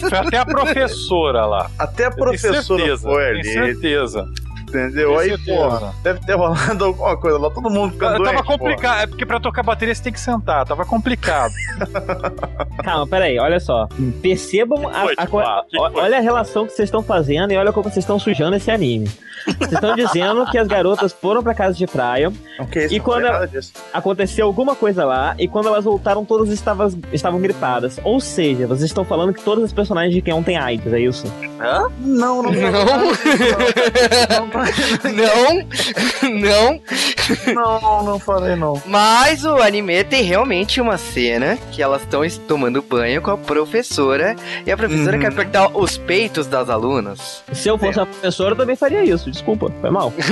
[0.00, 1.70] Foi até a professora lá.
[1.78, 3.44] Até a professora certeza, foi ali.
[3.44, 4.28] certeza.
[4.72, 5.18] Entendeu?
[5.18, 8.58] Aí, porra, deve ter rolado alguma coisa lá, todo mundo ficando Tava doente, porra.
[8.58, 9.00] complicado.
[9.02, 10.64] É porque pra tocar bateria você tem que sentar.
[10.64, 11.52] Tava complicado.
[12.82, 13.86] Calma, peraí, olha só.
[14.22, 15.62] Percebam a, a co- Fá?
[15.64, 16.00] Que que o- foi?
[16.02, 19.10] olha a relação que vocês estão fazendo e olha como vocês estão sujando esse anime.
[19.44, 23.04] Vocês estão dizendo que as garotas foram pra casa de praia, Não, isso, E não
[23.04, 23.48] quando ela-
[23.92, 27.98] aconteceu alguma coisa lá e quando elas voltaram todas estavam, estavam gripadas.
[28.04, 31.26] Ou seja, vocês estão falando que todas as personagens de Keon têm AIDS, é isso?
[31.60, 31.88] Hã?
[31.98, 32.52] Não, não, Não.
[32.52, 32.84] não, não.
[32.84, 34.61] não, não, não
[38.24, 38.80] falei não.
[38.86, 43.38] Mas o anime tem realmente uma cena que elas estão es- tomando banho com a
[43.38, 44.34] professora
[44.66, 45.20] e a professora Uhum.
[45.22, 47.42] quer apertar os peitos das alunas.
[47.52, 49.30] Se eu fosse a professora, eu também faria isso.
[49.30, 50.12] Desculpa, foi mal.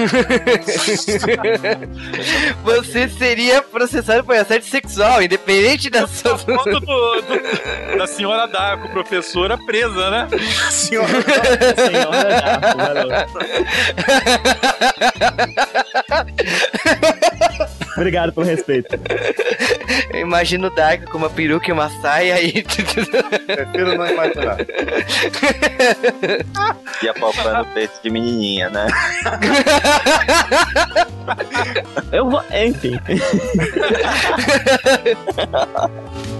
[2.64, 6.38] Você seria processado por assédio sexual, independente da A sua.
[6.38, 10.28] foto do- do- da senhora Darko, professora presa, né?
[10.70, 11.08] Senhora,
[11.76, 13.08] Senhora Darko, valeu.
[17.96, 18.98] Obrigado pelo respeito.
[20.12, 22.62] Eu imagino o Dark com uma peruca e uma saia e.
[22.62, 24.58] prefiro não imaginar.
[27.02, 28.86] E apalpando o peito de menininha, né?
[32.12, 32.42] Eu vou.
[32.50, 32.98] Enfim.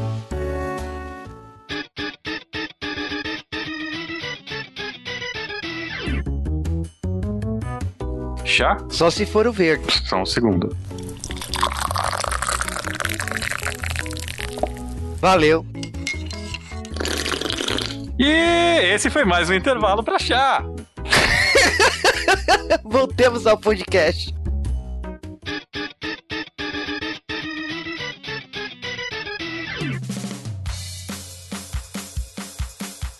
[8.50, 8.76] Chá?
[8.90, 9.86] Só se for o verde.
[10.08, 10.76] Só um segundo.
[15.20, 15.64] Valeu.
[18.18, 20.64] E esse foi mais um intervalo pra chá.
[22.82, 24.34] Voltemos ao podcast.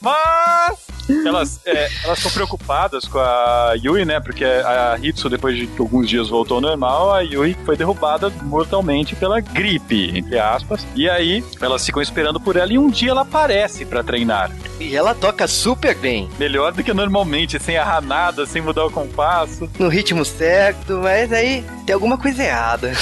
[0.01, 0.80] Mas
[1.26, 4.20] elas é, elas estão preocupadas com a Yui, né?
[4.20, 9.14] Porque a Hitsu, depois de alguns dias voltou ao normal, a Yui foi derrubada mortalmente
[9.14, 10.86] pela gripe, entre aspas.
[10.94, 14.50] E aí elas ficam esperando por ela e um dia ela aparece pra treinar.
[14.78, 16.28] E ela toca super bem.
[16.38, 19.70] Melhor do que normalmente, sem errar nada, sem mudar o compasso.
[19.78, 22.92] No ritmo certo, mas aí tem alguma coisa errada.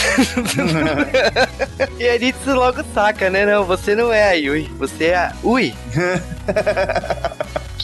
[1.99, 3.47] e a Nitsu logo saca, né?
[3.47, 5.75] Não, você não é a Yui, você é a Ui.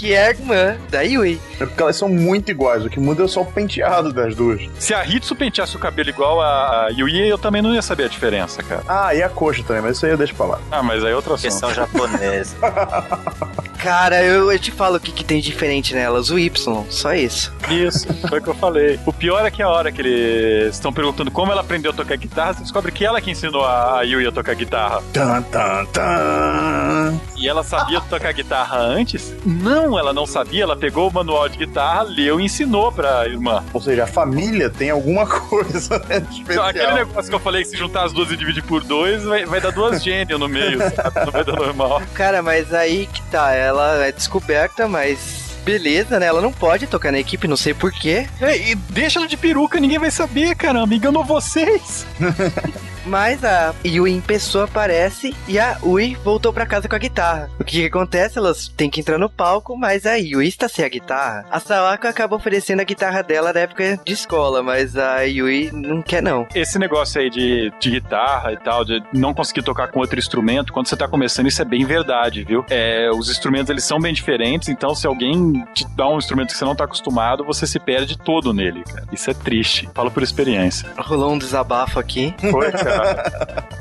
[0.05, 1.41] que é a irmã da Yui.
[1.59, 4.61] É porque elas são muito iguais, o que muda é só o penteado das duas.
[4.79, 8.09] Se a Hitsu penteasse o cabelo igual a Yui, eu também não ia saber a
[8.09, 8.83] diferença, cara.
[8.87, 10.61] Ah, e a coxa também, mas isso aí eu deixo pra lá.
[10.71, 11.51] Ah, mas aí é outro assunto.
[11.51, 12.55] Questão japonesa.
[13.85, 16.51] Cara, eu, eu te falo o que, que tem diferente nelas, o Y,
[16.89, 17.53] só isso.
[17.69, 18.99] Isso, foi o que eu falei.
[19.05, 22.17] O pior é que a hora que eles estão perguntando como ela aprendeu a tocar
[22.17, 25.03] guitarra, você descobre que ela que ensinou a Yui a tocar guitarra.
[25.13, 27.21] Tan, tan, tan.
[27.37, 29.35] E ela sabia tocar guitarra antes?
[29.45, 30.63] Não, ela não sabia.
[30.63, 33.63] Ela pegou o manual de guitarra, leu e ensinou pra irmã.
[33.75, 36.69] Ou seja, a família tem alguma coisa né, de especial.
[36.69, 39.45] aquele negócio que eu falei que se juntar as duas e dividir por dois, vai,
[39.45, 41.21] vai dar duas gênios no meio, sabe?
[41.23, 42.01] Não vai dar normal.
[42.15, 45.43] Cara, mas aí que tá, ela é descoberta, mas.
[45.65, 46.27] Beleza, né?
[46.27, 48.27] Ela não pode tocar na equipe, não sei porquê.
[48.41, 50.95] É, E deixa ela de peruca, ninguém vai saber, caramba.
[50.95, 52.05] Enganou vocês.
[53.07, 57.51] Mas a Yui em pessoa aparece e a Ui voltou pra casa com a guitarra.
[57.59, 58.39] O que, que acontece?
[58.39, 61.45] Elas têm que entrar no palco, mas a Yui está sem a guitarra.
[61.51, 66.03] A Sawako acaba oferecendo a guitarra dela na época de escola, mas a Yui não
[66.03, 66.47] quer não.
[66.55, 70.73] Esse negócio aí de, de guitarra e tal, de não conseguir tocar com outro instrumento,
[70.73, 72.65] quando você tá começando, isso é bem verdade, viu?
[72.71, 76.57] É, os instrumentos, eles são bem diferentes, então se alguém te dá um instrumento que
[76.59, 79.07] você não tá acostumado, você se perde todo nele, cara.
[79.13, 79.89] Isso é triste.
[79.95, 80.89] Falo por experiência.
[80.99, 82.35] Rolou um desabafo aqui.
[82.51, 82.94] Foi, cara.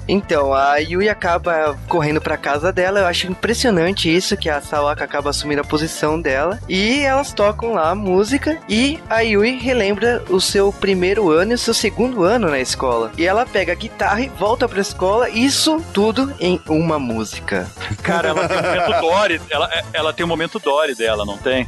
[0.07, 2.99] Então, a Yui acaba correndo pra casa dela.
[2.99, 6.59] Eu acho impressionante isso, que a Sawako acaba assumindo a posição dela.
[6.67, 8.57] E elas tocam lá a música.
[8.67, 13.11] E a Yui relembra o seu primeiro ano e o seu segundo ano na escola.
[13.17, 15.29] E ela pega a guitarra e volta pra escola.
[15.29, 17.67] Isso tudo em uma música.
[18.01, 21.67] Cara, ela tem um momento Dory, ela, ela tem um momento Dory dela, não tem?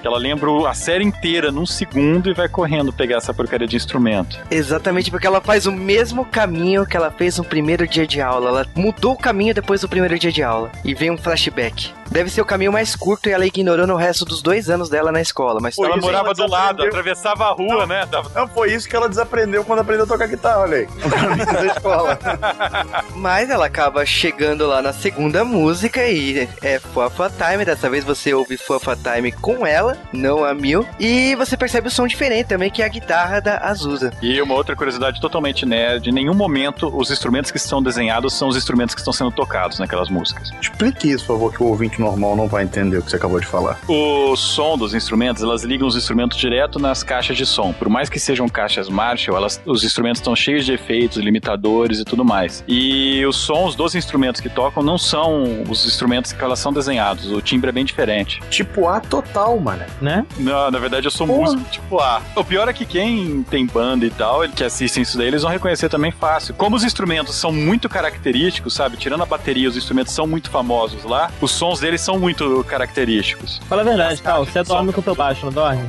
[0.00, 3.76] Que ela lembra a série inteira num segundo e vai correndo pegar essa porcaria de
[3.76, 4.38] instrumento.
[4.50, 8.48] Exatamente porque ela faz o mesmo caminho que ela fez no primeiro dia de aula.
[8.48, 10.70] Ela mudou o caminho depois do primeiro dia de aula.
[10.84, 11.92] E vem um flashback.
[12.10, 15.12] Deve ser o caminho mais curto e ela ignorou no resto dos dois anos dela
[15.12, 15.60] na escola.
[15.60, 18.06] Mas ela morava ela do lado, atravessava a rua, né?
[18.10, 20.88] Dava- Não, foi isso que ela desaprendeu quando aprendeu a tocar guitarra, olha aí.
[21.58, 22.18] Da escola.
[23.14, 27.64] Mas ela acaba chegando lá na segunda música e é Fuafa Time.
[27.64, 30.86] Dessa vez você ouve Fuafa Time com ela, não a Mil.
[30.98, 34.12] E você percebe o som diferente também, que é a guitarra da Azusa.
[34.22, 38.48] E uma outra curiosidade totalmente nerd: em nenhum momento os instrumentos que são desenhados são
[38.48, 40.50] os instrumentos que estão sendo tocados naquelas músicas.
[40.60, 43.16] Explique isso, por favor, que o ouvinte ouvinte normal não vai entender o que você
[43.16, 43.78] acabou de falar.
[43.88, 47.72] O som dos instrumentos, elas ligam os instrumentos direto nas caixas de som.
[47.72, 52.04] Por mais que sejam caixas Marshall, elas, os instrumentos estão cheios de efeitos, limitadores e
[52.04, 52.64] tudo mais.
[52.66, 57.30] E os sons dos instrumentos que tocam não são os instrumentos que elas são desenhados.
[57.30, 58.40] O timbre é bem diferente.
[58.50, 59.84] Tipo A total, mano.
[60.00, 60.24] Né?
[60.38, 61.52] Não, na verdade eu sou Porra.
[61.52, 62.22] músico tipo A.
[62.36, 65.50] O pior é que quem tem banda e tal, que assistem isso daí, eles vão
[65.50, 66.54] reconhecer também fácil.
[66.54, 68.96] Como os instrumentos são muito característicos, sabe?
[68.96, 73.60] Tirando a bateria, os instrumentos são muito famosos lá, os sons deles são muito característicos.
[73.68, 74.44] Fala a verdade, Cal.
[74.44, 75.88] Você dorme com o teu baixo, não dorme?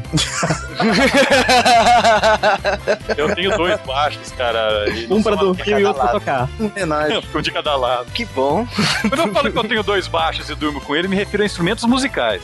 [3.18, 4.86] Eu tenho dois baixos, cara.
[5.10, 6.50] Um pra dormir e outro pra tocar.
[6.60, 7.24] Homenagem.
[7.36, 8.12] um de cada lado.
[8.12, 8.66] Que bom.
[9.02, 11.46] Quando eu falo que eu tenho dois baixos e durmo com ele, me refiro a
[11.46, 12.42] instrumentos musicais.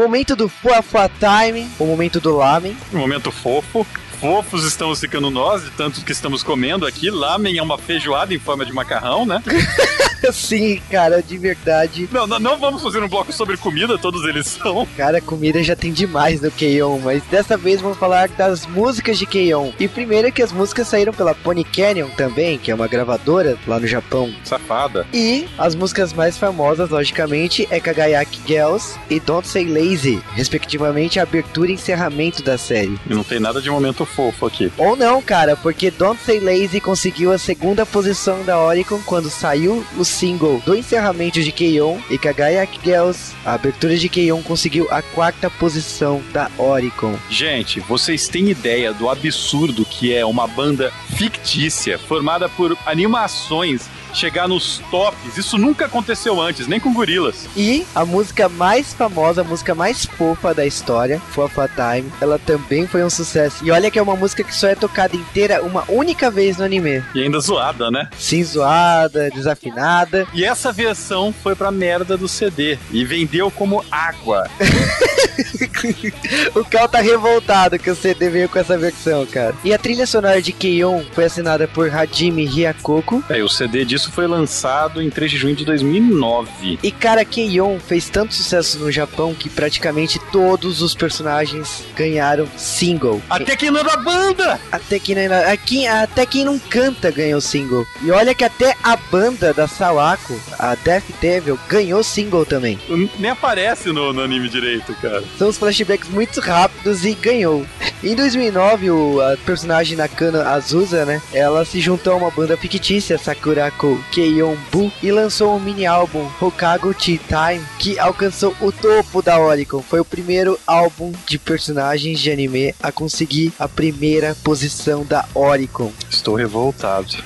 [0.00, 2.74] Momento do Fuafua Time, o momento do Lamen.
[2.90, 3.86] Momento fofo.
[4.20, 7.10] Fofos estamos ficando nós, de tanto que estamos comendo aqui.
[7.10, 9.42] Lamen é uma feijoada em forma de macarrão, né?
[10.30, 12.06] Sim, cara, de verdade.
[12.12, 14.86] Não, não, não vamos fazer um bloco sobre comida, todos eles são.
[14.94, 19.24] Cara, comida já tem demais no Keion, mas dessa vez vamos falar das músicas de
[19.24, 19.72] Keion.
[19.80, 23.56] E primeiro é que as músicas saíram pela Pony Canyon também, que é uma gravadora
[23.66, 24.30] lá no Japão.
[24.44, 25.06] Safada.
[25.14, 31.22] E as músicas mais famosas, logicamente, é Kagayaki Girls e Don't Say Lazy, respectivamente a
[31.22, 32.98] abertura e encerramento da série.
[33.08, 34.72] E não tem nada de momento fofo aqui.
[34.76, 39.84] Ou não, cara, porque Don't Say Lazy conseguiu a segunda posição da Oricon quando saiu
[39.96, 45.00] o single do encerramento de Keion e Kagayaki Girls, a abertura de Keion conseguiu a
[45.02, 47.14] quarta posição da Oricon.
[47.28, 54.48] Gente, vocês têm ideia do absurdo que é uma banda fictícia formada por animações chegar
[54.48, 55.36] nos tops?
[55.36, 57.48] Isso nunca aconteceu antes, nem com gorilas.
[57.56, 62.86] E a música mais famosa, a música mais fofa da história, Fofa Time, ela também
[62.86, 63.64] foi um sucesso.
[63.64, 66.64] E olha que é uma música que só é tocada inteira uma única vez no
[66.64, 67.02] anime.
[67.14, 68.08] E ainda zoada, né?
[68.18, 70.26] Sim, zoada, desafinada.
[70.32, 74.48] E essa versão foi pra merda do CD e vendeu como água.
[76.54, 79.54] o Cal tá revoltado que o CD veio com essa versão, cara.
[79.64, 83.22] E a trilha sonora de Keion foi assinada por Hajime Hyakoko.
[83.28, 86.78] É, e o CD disso foi lançado em 3 de junho de 2009.
[86.82, 93.20] E cara, Keion fez tanto sucesso no Japão que praticamente todos os personagens ganharam single.
[93.28, 94.60] Até quem não é da banda!
[94.70, 97.86] Até quem, não, aqui, até quem não canta ganhou single.
[98.02, 102.78] E olha que até a banda da Sawako, a Death Devil, ganhou single também.
[103.18, 105.22] Nem aparece no, no anime direito, cara.
[105.38, 107.66] São os flashbacks muito rápidos e ganhou.
[108.02, 111.20] Em 2009, o a personagem Nakano Azusa, né?
[111.32, 116.28] Ela se juntou a uma banda fictícia, Sakurako Keion Bu, e lançou um mini álbum,
[116.40, 119.82] Hokago Tea Time, que alcançou o topo da Oricon.
[119.82, 125.92] Foi o primeiro álbum de personagens de anime a conseguir a primeira posição da Oricon.
[126.08, 127.16] Estou revoltado.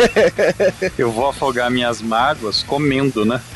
[0.98, 3.40] Eu vou afogar minhas mágoas comendo, né?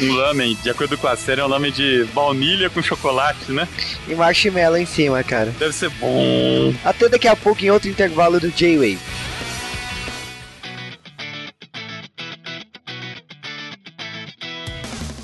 [0.00, 3.68] Um lamen, de acordo com a série, é um lamen de baunilha com chocolate, né?
[4.08, 5.54] E marshmallow em cima, cara.
[5.58, 6.74] Deve ser bom.
[6.84, 8.98] Até daqui a pouco em outro intervalo do J-Wave.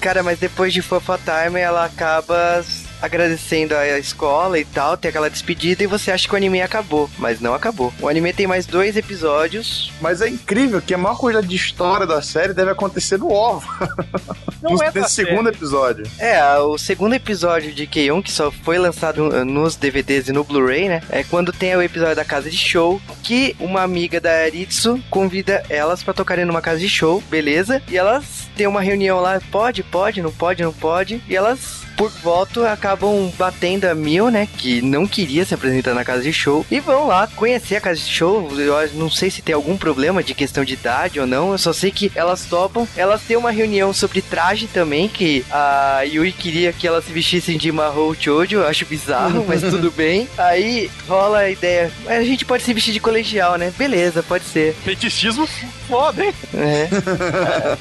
[0.01, 2.63] Cara, mas depois de Fofa Time, ela acaba
[3.01, 7.09] agradecendo a escola e tal, tem aquela despedida e você acha que o anime acabou,
[7.19, 7.93] mas não acabou.
[8.01, 9.93] O anime tem mais dois episódios.
[10.01, 13.67] Mas é incrível que a maior coisa de história da série deve acontecer no OVA.
[14.61, 16.05] Não no, é nesse segundo episódio.
[16.19, 20.43] É, o segundo episódio de K1, que só foi lançado uh, nos DVDs e no
[20.43, 21.01] Blu-ray, né?
[21.11, 25.63] É quando tem o episódio da casa de show, que uma amiga da Aritsu convida
[25.69, 27.81] elas pra tocarem numa casa de show, beleza?
[27.89, 31.23] E elas têm uma reunião lá, pode, pode, não pode, não pode.
[31.29, 34.49] E elas por voto, acabam batendo a Mil, né?
[34.57, 36.65] Que não queria se apresentar na casa de show.
[36.71, 38.49] E vão lá conhecer a casa de show.
[38.57, 41.51] Eu não sei se tem algum problema de questão de idade ou não.
[41.51, 42.87] Eu só sei que elas topam.
[42.97, 45.09] Elas têm uma reunião sobre traje também.
[45.09, 48.59] Que a Yui queria que elas se vestissem de Mahou Chojo.
[48.59, 50.29] Eu acho bizarro, mas tudo bem.
[50.39, 51.91] Aí rola a ideia.
[52.07, 53.73] A gente pode se vestir de colegial, né?
[53.77, 54.73] Beleza, pode ser.
[54.85, 55.49] Fetichismo
[55.89, 56.35] foda, hein?
[56.55, 56.89] É.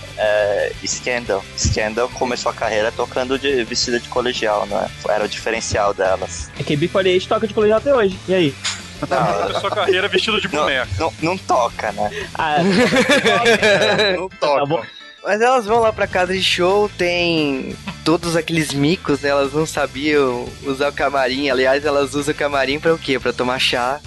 [0.20, 1.46] É, Scandal.
[1.56, 4.88] Scandal começou a carreira tocando de vestida de colegial, não é?
[5.10, 6.50] Era o diferencial delas.
[6.60, 8.18] É que Big 48 toca de colegial até hoje.
[8.28, 8.56] E aí?
[9.00, 10.88] Começou a carreira vestido de Não, boneco.
[10.98, 12.10] não, não toca, né?
[12.34, 12.58] Ah,
[14.18, 14.66] Não tá toca.
[14.66, 14.82] bom.
[15.24, 17.76] Mas elas vão lá pra casa de show, tem
[18.08, 19.28] todos aqueles micos, né?
[19.28, 21.50] Elas não sabiam usar o camarim.
[21.50, 23.20] Aliás, elas usam o camarim pra o quê?
[23.20, 24.00] Pra tomar chá.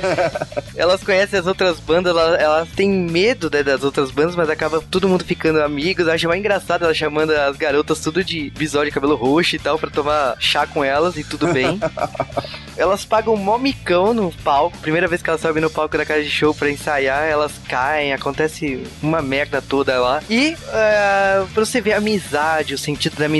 [0.76, 4.82] elas conhecem as outras bandas, elas, elas têm medo né, das outras bandas, mas acaba
[4.90, 6.06] todo mundo ficando amigos.
[6.06, 9.58] Eu acho mais engraçado ela chamando as garotas tudo de visual de cabelo roxo e
[9.58, 11.80] tal, pra tomar chá com elas e tudo bem.
[12.76, 14.78] elas pagam mó micão no palco.
[14.78, 18.12] Primeira vez que elas sobem no palco da casa de show pra ensaiar, elas caem,
[18.12, 20.22] acontece uma merda toda lá.
[20.28, 23.37] E uh, pra você ver a amizade, o sentido da amizade,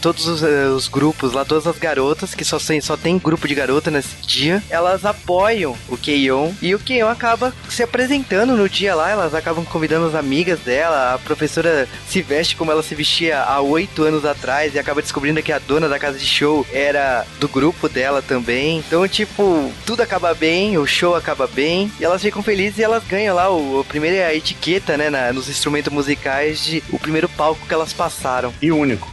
[0.00, 3.54] todos os, uh, os grupos lá, todas as garotas, que só só tem grupo de
[3.54, 8.94] garota nesse dia, elas apoiam o Keion e o Keion acaba se apresentando no dia
[8.94, 13.40] lá, elas acabam convidando as amigas dela, a professora se veste como ela se vestia
[13.42, 17.26] há oito anos atrás e acaba descobrindo que a dona da casa de show era
[17.40, 18.78] do grupo dela também.
[18.78, 23.04] Então, tipo, tudo acaba bem, o show acaba bem e elas ficam felizes e elas
[23.04, 27.66] ganham lá o, a primeira etiqueta, né, na, nos instrumentos musicais de o primeiro palco
[27.66, 28.52] que elas passaram.
[28.60, 29.10] E único.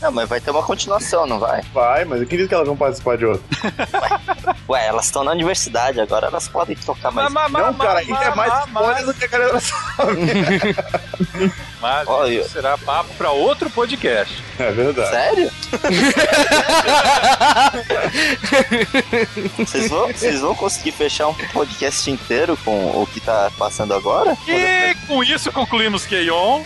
[0.00, 1.62] Não, mas vai ter uma continuação, não vai?
[1.72, 3.44] Vai, mas eu queria que elas vão participar de outro.
[4.68, 7.32] Ué, elas estão na universidade agora, elas podem tocar mais.
[7.32, 10.18] Ma- ma- Não, ma- cara, isso é mais ma- spoiler do que a galera sabe.
[11.80, 12.40] Mas Olha.
[12.40, 14.42] isso será papo pra outro podcast.
[14.58, 15.10] É verdade.
[15.10, 15.50] Sério?
[19.58, 24.36] Vocês vão, vocês vão conseguir fechar um podcast inteiro com o que tá passando agora?
[24.46, 26.62] E com isso concluímos Keion.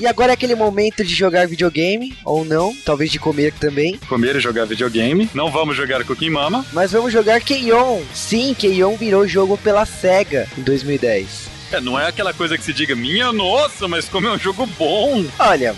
[0.00, 3.98] E agora é aquele momento de jogar videogame, ou não, talvez de comer também.
[4.08, 5.28] Comer e jogar videogame.
[5.34, 6.64] Não vamos jogar Cooking Mama.
[6.72, 8.00] Mas vamos jogar Keion.
[8.14, 11.50] Sim, Keion virou jogo pela SEGA em 2010.
[11.72, 14.66] É, não é aquela coisa que se diga, minha nossa, mas como é um jogo
[14.78, 15.24] bom.
[15.38, 15.76] Olha,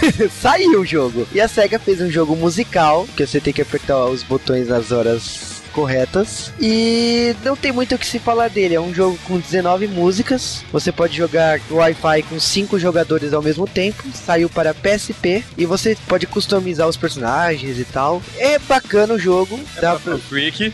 [0.30, 1.26] saiu o jogo.
[1.32, 4.92] E a SEGA fez um jogo musical, que você tem que apertar os botões nas
[4.92, 6.52] horas corretas.
[6.60, 8.74] E não tem muito o que se falar dele.
[8.74, 10.64] É um jogo com 19 músicas.
[10.72, 14.02] Você pode jogar Wi-Fi com 5 jogadores ao mesmo tempo.
[14.12, 15.44] Saiu para PSP.
[15.56, 18.20] E você pode customizar os personagens e tal.
[18.38, 19.60] É bacana o jogo.
[19.80, 20.16] Dá pra...
[20.16, 20.72] O Freak.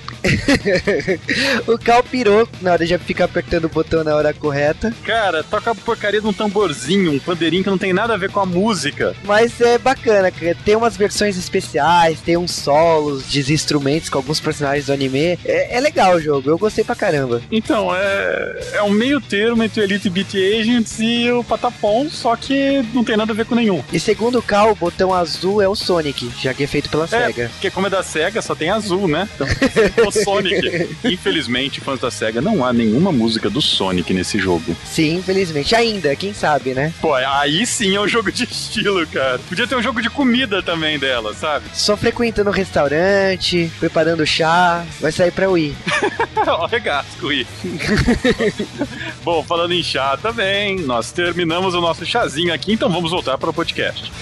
[1.69, 4.91] o Cal pirou na hora de ficar apertando o botão na hora correta.
[5.05, 8.31] Cara, toca a porcaria de um tamborzinho, um pandeirinho que não tem nada a ver
[8.31, 9.15] com a música.
[9.25, 10.57] Mas é bacana, cara.
[10.65, 15.39] Tem umas versões especiais, tem uns solos de instrumentos com alguns personagens anime.
[15.45, 17.43] É, é legal o jogo, eu gostei pra caramba.
[17.51, 22.35] Então, é, é um meio termo entre o Elite Beat Agents e o Patapon, só
[22.37, 23.83] que não tem nada a ver com nenhum.
[23.93, 27.05] E segundo o Cal, o botão azul é o Sonic, já que é feito pela
[27.05, 27.49] É, SEGA.
[27.53, 29.29] porque como é da SEGA, só tem azul, né?
[29.35, 30.89] Então, o Sonic.
[31.05, 34.77] Infelizmente, fãs da SEGA, não há nenhuma música do Sonic nesse jogo.
[34.85, 35.75] Sim, infelizmente.
[35.75, 36.93] Ainda, quem sabe, né?
[37.01, 39.39] Pô, aí sim é um jogo de estilo, cara.
[39.49, 41.67] Podia ter um jogo de comida também dela, sabe?
[41.75, 45.77] Só frequentando restaurante, preparando chá, vai sair pra Wii.
[46.47, 47.47] Ó, regasco aí.
[49.23, 53.51] Bom, falando em chá também, nós terminamos o nosso chazinho aqui, então vamos voltar para
[53.51, 54.13] o podcast.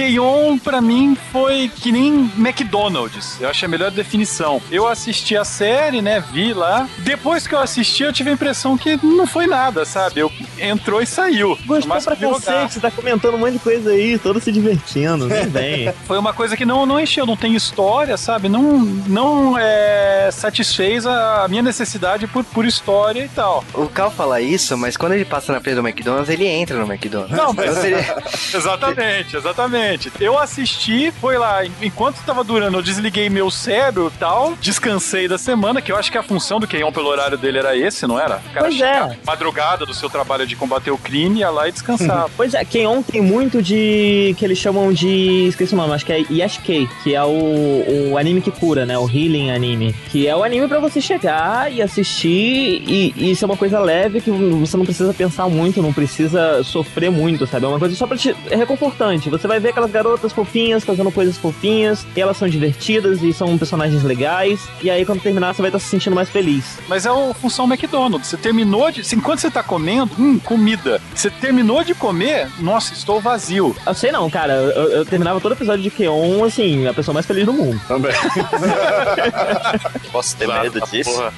[0.00, 3.38] Keion, pra mim, foi que nem McDonald's.
[3.38, 4.62] Eu achei a melhor definição.
[4.70, 6.24] Eu assisti a série, né?
[6.32, 6.88] Vi lá.
[6.98, 10.20] Depois que eu assisti, eu tive a impressão que não foi nada, sabe?
[10.20, 11.50] Eu entrou e saiu.
[11.66, 15.28] Gostou Mas pra cacete, você tá comentando um monte de coisa aí, todo se divertindo,
[15.28, 15.92] tudo bem.
[16.06, 18.48] Foi uma coisa que não, não encheu, não tem história, sabe?
[18.48, 23.62] Não, não é, satisfez a minha necessidade por, por história e tal.
[23.74, 26.90] O Cal fala isso, mas quando ele passa na frente do McDonald's, ele entra no
[26.90, 27.36] McDonald's.
[27.36, 28.16] Não, mas- Então seria-
[28.56, 29.89] Exatamente, exatamente.
[30.20, 35.38] Eu assisti, foi lá, enquanto tava durando, eu desliguei meu cérebro e tal, descansei da
[35.38, 38.18] semana, que eu acho que a função do Keion pelo horário dele era esse, não
[38.18, 38.36] era?
[38.36, 39.16] O cara Pois é.
[39.26, 42.30] madrugada do seu trabalho de combater o crime, ia lá e descansava.
[42.36, 44.34] Pois é, Keon tem muito de.
[44.38, 45.46] que eles chamam de.
[45.48, 48.96] esqueci o nome, acho que é Yashikei, que é o, o anime que cura, né?
[48.96, 49.94] O Healing anime.
[50.10, 53.78] Que é o anime pra você chegar e assistir e, e isso é uma coisa
[53.78, 57.66] leve que você não precisa pensar muito, não precisa sofrer muito, sabe?
[57.66, 58.34] É uma coisa só pra te.
[58.50, 59.28] é reconfortante.
[59.28, 63.56] Você vai ver aquelas garotas fofinhas fazendo coisas fofinhas e elas são divertidas e são
[63.58, 64.60] personagens legais.
[64.82, 66.78] E aí quando terminar você vai estar se sentindo mais feliz.
[66.88, 68.28] Mas é a função McDonald's.
[68.28, 69.02] Você terminou de.
[69.14, 71.00] Enquanto você tá comendo, hum, comida.
[71.14, 73.76] Você terminou de comer, nossa, estou vazio.
[73.86, 77.26] Eu sei não, cara, eu, eu terminava todo episódio de Keon, assim, a pessoa mais
[77.26, 77.80] feliz do mundo.
[77.86, 78.12] Também.
[80.12, 81.10] Posso ter medo disso?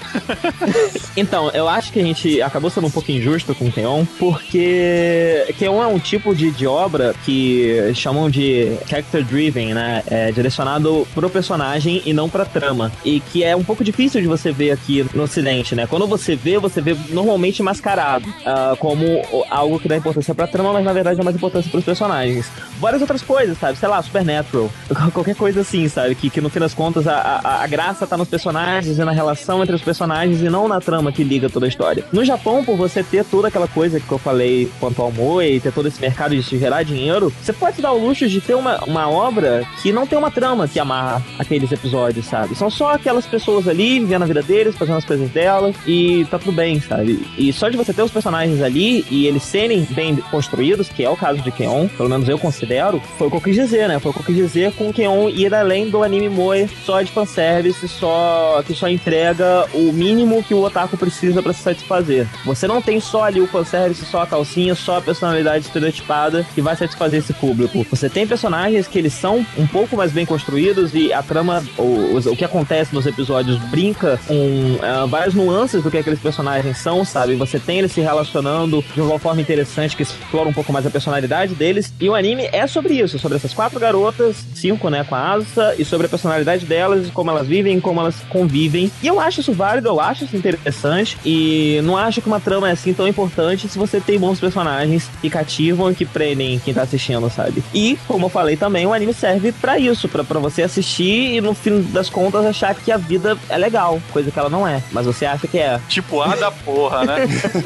[1.16, 5.44] Então, eu acho que a gente acabou sendo um pouco injusto com o Keon, porque
[5.58, 10.02] Keon é um tipo de, de obra que chamam chamam de character driven, né?
[10.06, 12.92] É direcionado pro personagem e não pra trama.
[13.04, 15.86] E que é um pouco difícil de você ver aqui no ocidente, né?
[15.86, 19.04] Quando você vê, você vê normalmente mascarado ah, como
[19.50, 22.50] algo que dá importância pra trama, mas na verdade dá mais importância pros personagens.
[22.78, 23.78] Várias outras coisas, sabe?
[23.78, 24.70] Sei lá, Supernatural.
[25.12, 26.14] Qualquer coisa assim, sabe?
[26.14, 29.12] Que, que no fim das contas a, a, a graça tá nos personagens e na
[29.12, 32.04] relação entre os personagens e não na trama que liga toda a história.
[32.12, 35.72] No Japão, por você ter toda aquela coisa que eu falei quanto ao Moe, ter
[35.72, 38.82] todo esse mercado de se gerar dinheiro, você pode dar o luxo de ter uma,
[38.84, 42.54] uma obra que não tem uma trama que amarra aqueles episódios, sabe?
[42.54, 46.38] São só aquelas pessoas ali vivendo a vida deles, fazendo as coisas delas e tá
[46.38, 47.26] tudo bem, sabe?
[47.36, 51.10] E só de você ter os personagens ali e eles serem bem construídos, que é
[51.10, 53.98] o caso de Keon, pelo menos eu considero, foi o que eu quis dizer, né?
[53.98, 57.10] Foi o que eu quis dizer com Keon ir além do anime Moe só de
[57.10, 62.26] fanservice, só que só entrega o mínimo que o otaku precisa pra se satisfazer.
[62.44, 66.60] Você não tem só ali o fanservice, só a calcinha, só a personalidade estereotipada que
[66.60, 67.86] vai satisfazer esse público.
[67.90, 72.18] Você tem personagens que eles são um pouco mais bem construídos e a trama, o,
[72.18, 77.04] o que acontece nos episódios brinca com ah, várias nuances do que aqueles personagens são,
[77.04, 77.34] sabe?
[77.36, 80.90] Você tem eles se relacionando de uma forma interessante que explora um pouco mais a
[80.90, 81.92] personalidade deles.
[82.00, 85.74] E o anime é sobre isso, sobre essas quatro garotas, cinco, né, com a Asa,
[85.78, 88.90] e sobre a personalidade delas, como elas vivem, como elas convivem.
[89.02, 91.16] E eu acho isso válido, eu acho isso interessante.
[91.24, 95.08] E não acho que uma trama é assim tão importante se você tem bons personagens
[95.20, 97.62] que cativam e que prendem quem tá assistindo, sabe?
[97.74, 101.40] E, como eu falei também, o anime serve pra isso, pra pra você assistir e
[101.40, 104.82] no fim das contas achar que a vida é legal, coisa que ela não é.
[104.90, 105.80] Mas você acha que é.
[105.88, 107.16] Tipo A da porra, né?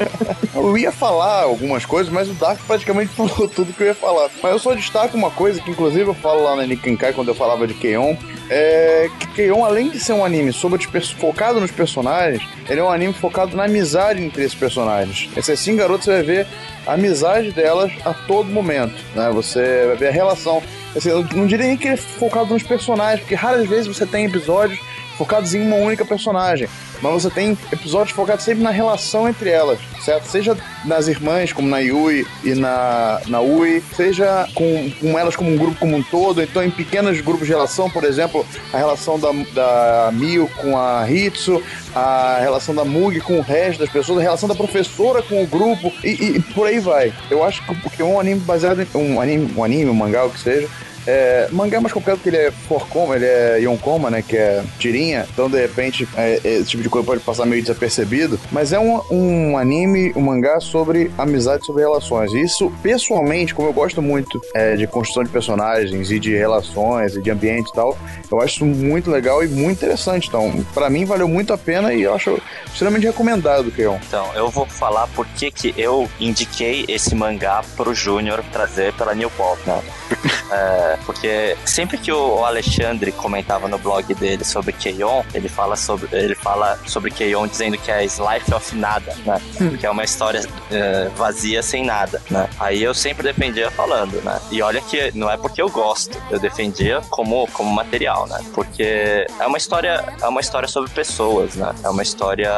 [0.53, 4.29] Eu ia falar algumas coisas, mas o Dark praticamente falou tudo que eu ia falar.
[4.41, 7.35] Mas eu só destaco uma coisa que, inclusive, eu falo lá na Nikenkai quando eu
[7.35, 8.15] falava de Keion.
[8.49, 10.81] É que Keion, além de ser um anime sobre
[11.19, 15.29] focado nos personagens, ele é um anime focado na amizade entre esses personagens.
[15.35, 16.47] Essas cinco garotas você vai ver
[16.87, 19.29] a amizade delas a todo momento, né?
[19.31, 20.63] Você vai ver a relação.
[20.95, 24.25] Assim, eu não diria nem que é focado nos personagens, porque raras vezes você tem
[24.25, 24.79] episódios
[25.17, 26.69] focados em uma única personagem.
[27.01, 30.25] Mas você tem episódios focados sempre na relação entre elas, certo?
[30.25, 35.51] Seja nas irmãs, como na Yui e na, na Ui, seja com, com elas como
[35.51, 39.19] um grupo como um todo, então em pequenos grupos de relação, por exemplo, a relação
[39.19, 41.61] da, da Miu com a Hitsu,
[41.93, 45.47] a relação da Mugi com o resto das pessoas, a relação da professora com o
[45.47, 47.13] grupo, e, e por aí vai.
[47.29, 48.87] Eu acho que porque um anime baseado em.
[48.95, 50.67] Um anime, um anime, um mangá, o que seja,
[51.07, 54.21] é, mangá é mais complicado porque ele é forcoma, ele é yonkoma, né?
[54.21, 55.25] Que é tirinha.
[55.31, 58.37] Então, de repente, é, esse tipo de coisa pode passar meio desapercebido.
[58.51, 62.33] Mas é um, um anime, um mangá sobre amizade, sobre relações.
[62.33, 67.15] E isso, pessoalmente, como eu gosto muito é, de construção de personagens e de relações
[67.15, 67.97] e de ambiente e tal,
[68.29, 70.27] eu acho isso muito legal e muito interessante.
[70.27, 73.97] Então, pra mim, valeu muito a pena e eu acho extremamente recomendado, Keion.
[74.05, 79.15] Então, eu vou falar por que que eu indiquei esse mangá pro Júnior trazer pela
[79.15, 79.81] New Pop, né?
[80.51, 86.07] É, porque sempre que o Alexandre comentava no blog dele sobre Keion, ele fala sobre
[86.11, 89.41] ele fala sobre Keion dizendo que é Life of Nada, né?
[89.79, 90.41] Que é uma história
[90.71, 92.49] é, vazia sem nada, né?
[92.59, 94.39] Aí eu sempre defendia falando, né?
[94.51, 98.39] E olha que não é porque eu gosto, eu defendia como como material, né?
[98.53, 101.73] Porque é uma história é uma história sobre pessoas, né?
[101.83, 102.51] É uma história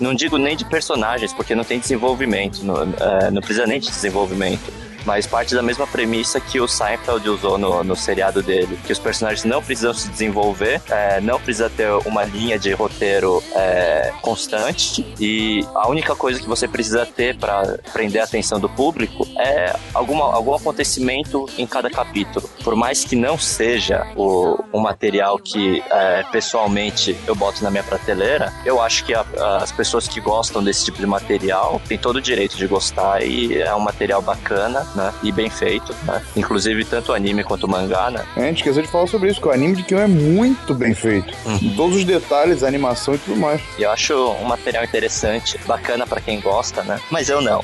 [0.00, 3.88] não digo nem de personagens, porque não tem desenvolvimento, não, é, não precisa nem de
[3.88, 8.92] desenvolvimento mas parte da mesma premissa que o Seinfeld usou no, no seriado dele, que
[8.92, 14.12] os personagens não precisam se desenvolver, é, não precisa ter uma linha de roteiro é,
[14.22, 19.26] constante e a única coisa que você precisa ter para prender a atenção do público
[19.38, 22.48] é alguma, algum acontecimento em cada capítulo.
[22.62, 28.52] Por mais que não seja o, material que é, pessoalmente eu boto na minha prateleira,
[28.64, 29.24] eu acho que a-
[29.62, 33.60] as pessoas que gostam desse tipo de material têm todo o direito de gostar e
[33.60, 35.12] é um material bacana, né?
[35.22, 36.22] E bem feito, né?
[36.36, 38.24] Inclusive tanto o anime quanto o mangá, né?
[38.36, 40.94] A gente esqueceu de falar sobre isso, que o anime de Keion é muito bem
[40.94, 41.32] feito.
[41.76, 43.60] Todos os detalhes, a animação e tudo mais.
[43.78, 47.00] E eu acho um material interessante, bacana pra quem gosta, né?
[47.10, 47.62] Mas eu não.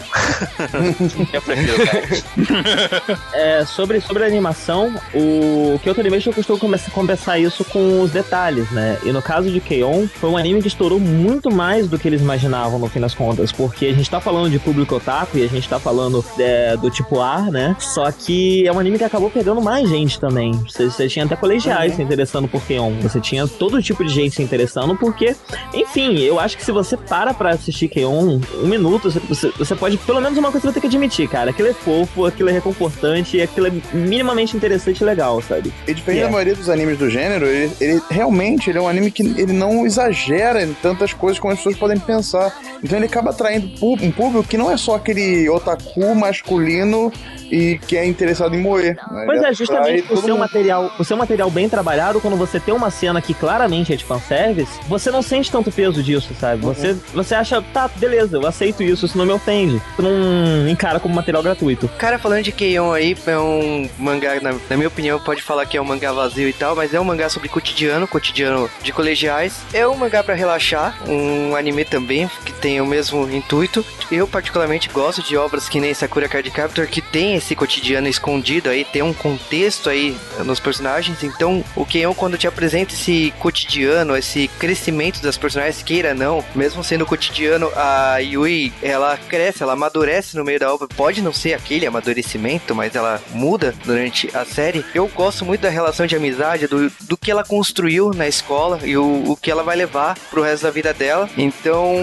[1.32, 3.26] eu prefiro o.
[3.32, 8.10] É, sobre, sobre a animação, o Kyoto Animation costuma começar a compensar isso com os
[8.10, 8.98] detalhes, né?
[9.04, 12.20] E no caso de Keion, foi um anime que estourou muito mais do que eles
[12.20, 15.48] imaginavam no fim das contas, porque a gente tá falando de público otaku e a
[15.48, 17.76] gente tá falando é, do tipo A, né?
[17.78, 20.52] Só que é um anime que acabou pegando mais gente também.
[20.68, 24.36] Você, você tinha até colegiais se interessando por Keion, você tinha todo tipo de gente
[24.36, 25.34] se interessando, porque,
[25.74, 29.96] enfim, eu acho que se você para pra assistir Keion um minuto, você, você, pode,
[29.98, 32.52] pelo menos uma coisa você vai ter que admitir, cara, aquilo é fofo, aquilo é
[32.52, 35.72] reconfortante, aquilo é minimamente interessante e legal, sabe?
[35.86, 36.24] E diferente É.
[36.26, 39.52] da maioria dos animes do gênero, ele, ele realmente ele é um anime que ele
[39.52, 42.54] não exagera em tantas coisas como as pessoas podem pensar.
[42.82, 47.05] Então ele acaba atraindo um público que não é só aquele otaku masculino
[47.50, 48.96] e que é interessado em moer.
[49.10, 49.24] né?
[49.26, 52.90] Pois é, justamente o seu, material, o seu material bem trabalhado, quando você tem uma
[52.90, 56.62] cena que claramente é de fanservice, você não sente tanto peso disso, sabe?
[56.62, 59.80] Você, você acha, tá, beleza, eu aceito isso, isso não me ofende.
[59.96, 61.88] Tu não encara como material gratuito.
[61.98, 65.76] Cara, falando de Keion aí, é um mangá, na, na minha opinião, pode falar que
[65.76, 69.62] é um mangá vazio e tal, mas é um mangá sobre cotidiano, cotidiano de colegiais.
[69.72, 73.84] É um mangá pra relaxar, um anime também, que tem o mesmo intuito.
[74.10, 78.70] Eu, particularmente, gosto de obras que nem Sakura Card Captor, que tem esse cotidiano escondido
[78.70, 80.16] aí, tem um contexto aí
[80.46, 81.22] nos personagens.
[81.22, 86.82] Então, o Keion, quando te apresenta esse cotidiano, esse crescimento das personagens, queira não, mesmo
[86.82, 90.88] sendo cotidiano, a Yui, ela cresce, ela amadurece no meio da obra.
[90.88, 94.82] Pode não ser aquele amadurecimento, mas ela muda durante a série.
[94.94, 98.96] Eu gosto muito da relação de amizade, do, do que ela construiu na escola e
[98.96, 101.28] o, o que ela vai levar pro resto da vida dela.
[101.36, 101.94] Então,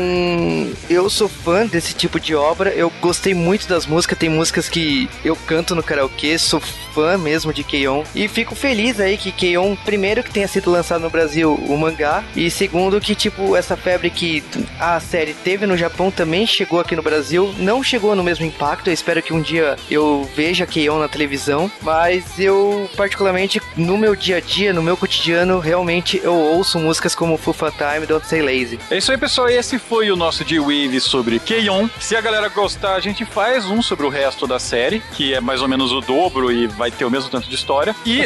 [0.88, 2.70] eu sou fã desse tipo de obra.
[2.70, 4.20] Eu gostei muito das músicas.
[4.20, 4.83] Tem músicas que
[5.24, 6.60] eu canto no karaokê, sou
[6.94, 8.04] fã mesmo de Keion.
[8.14, 12.24] E fico feliz aí que Keion, primeiro, que tenha sido lançado no Brasil o mangá,
[12.36, 14.44] e segundo, que, tipo, essa febre que
[14.80, 17.54] a série teve no Japão também chegou aqui no Brasil.
[17.58, 18.90] Não chegou no mesmo impacto.
[18.90, 24.16] Eu espero que um dia eu veja Keion na televisão, mas eu, particularmente, no meu
[24.16, 28.42] dia a dia, no meu cotidiano, realmente eu ouço músicas como Fufa Time, Don't Say
[28.42, 28.80] Lazy.
[28.90, 29.50] É isso aí, pessoal.
[29.50, 31.88] Esse foi o nosso D-Wave sobre Keion.
[32.00, 34.73] Se a galera gostar, a gente faz um sobre o resto da série,
[35.16, 37.96] que é mais ou menos o dobro e vai ter o mesmo tanto de história.
[38.06, 38.22] E.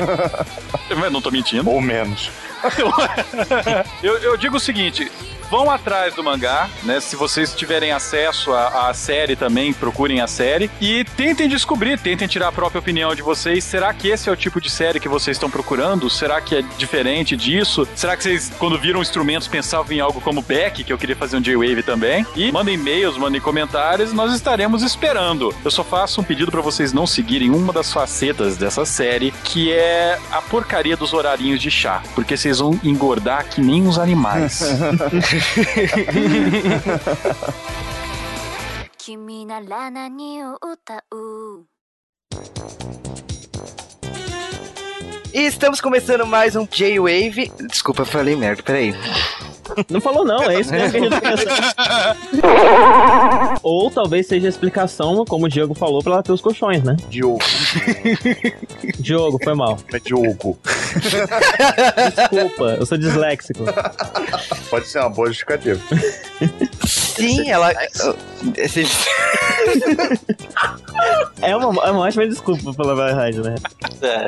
[1.11, 1.69] Não tô mentindo.
[1.69, 2.31] Ou menos.
[4.01, 5.11] eu, eu digo o seguinte.
[5.49, 6.99] Vão atrás do mangá, né?
[6.99, 10.69] Se vocês tiverem acesso à, à série também, procurem a série.
[10.81, 13.63] E tentem descobrir, tentem tirar a própria opinião de vocês.
[13.63, 16.09] Será que esse é o tipo de série que vocês estão procurando?
[16.09, 17.87] Será que é diferente disso?
[17.95, 21.37] Será que vocês, quando viram instrumentos, pensavam em algo como Beck, que eu queria fazer
[21.37, 22.25] um J-Wave também?
[22.35, 25.55] E mandem e-mails, mandem comentários, nós estaremos esperando.
[25.63, 29.71] Eu só faço um pedido para vocês não seguirem uma das facetas dessa série, que
[29.71, 32.03] é a porcaria dos horarinhos de chá.
[32.13, 34.61] Porque vocês vão engordar que nem os animais.
[38.96, 41.66] 君なら何を歌う
[45.34, 47.50] E estamos começando mais um J-Wave.
[47.68, 48.94] Desculpa, eu falei merda, peraí.
[49.89, 52.17] Não falou não, é isso mesmo que a gente pensa.
[53.63, 56.95] Ou talvez seja a explicação, como o Diego falou, pra ela ter os colchões, né?
[57.09, 57.39] Diogo.
[58.99, 59.77] Diogo, foi mal.
[59.93, 60.57] É Diogo.
[62.15, 63.63] Desculpa, eu sou disléxico.
[64.69, 65.79] Pode ser uma boa justificativa.
[67.17, 67.73] Sim, ela.
[68.55, 68.85] Esse-
[71.41, 73.55] É uma, é uma ótima desculpa pela verdade, né?
[74.01, 74.27] É,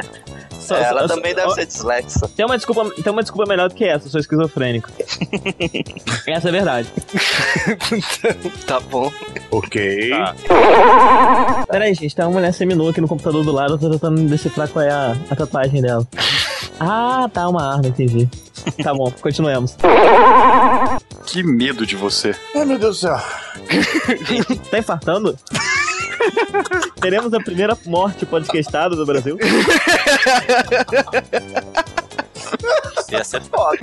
[0.59, 2.27] Só- ela só- também deve ó, ser dislexa.
[2.35, 4.89] Tem uma, desculpa, tem uma desculpa melhor do que essa, eu sou esquizofrênico.
[6.27, 6.89] essa é verdade.
[8.67, 9.11] tá bom.
[9.51, 10.09] Ok.
[10.09, 10.35] Tá.
[11.69, 14.21] Pera aí, gente, tem uma mulher seminua aqui no computador do lado, eu tô tentando
[14.29, 16.05] decifrar qual é a, a tatuagem dela.
[16.81, 18.29] Ah, tá, uma arma, entendi.
[18.83, 19.75] Tá bom, continuemos.
[21.25, 22.35] que medo de você.
[22.55, 23.17] Ai, meu Deus do céu.
[24.69, 25.37] Tá infartando?
[27.01, 29.37] Teremos a primeira morte podcastada do Brasil.
[33.11, 33.79] Ia ser foda.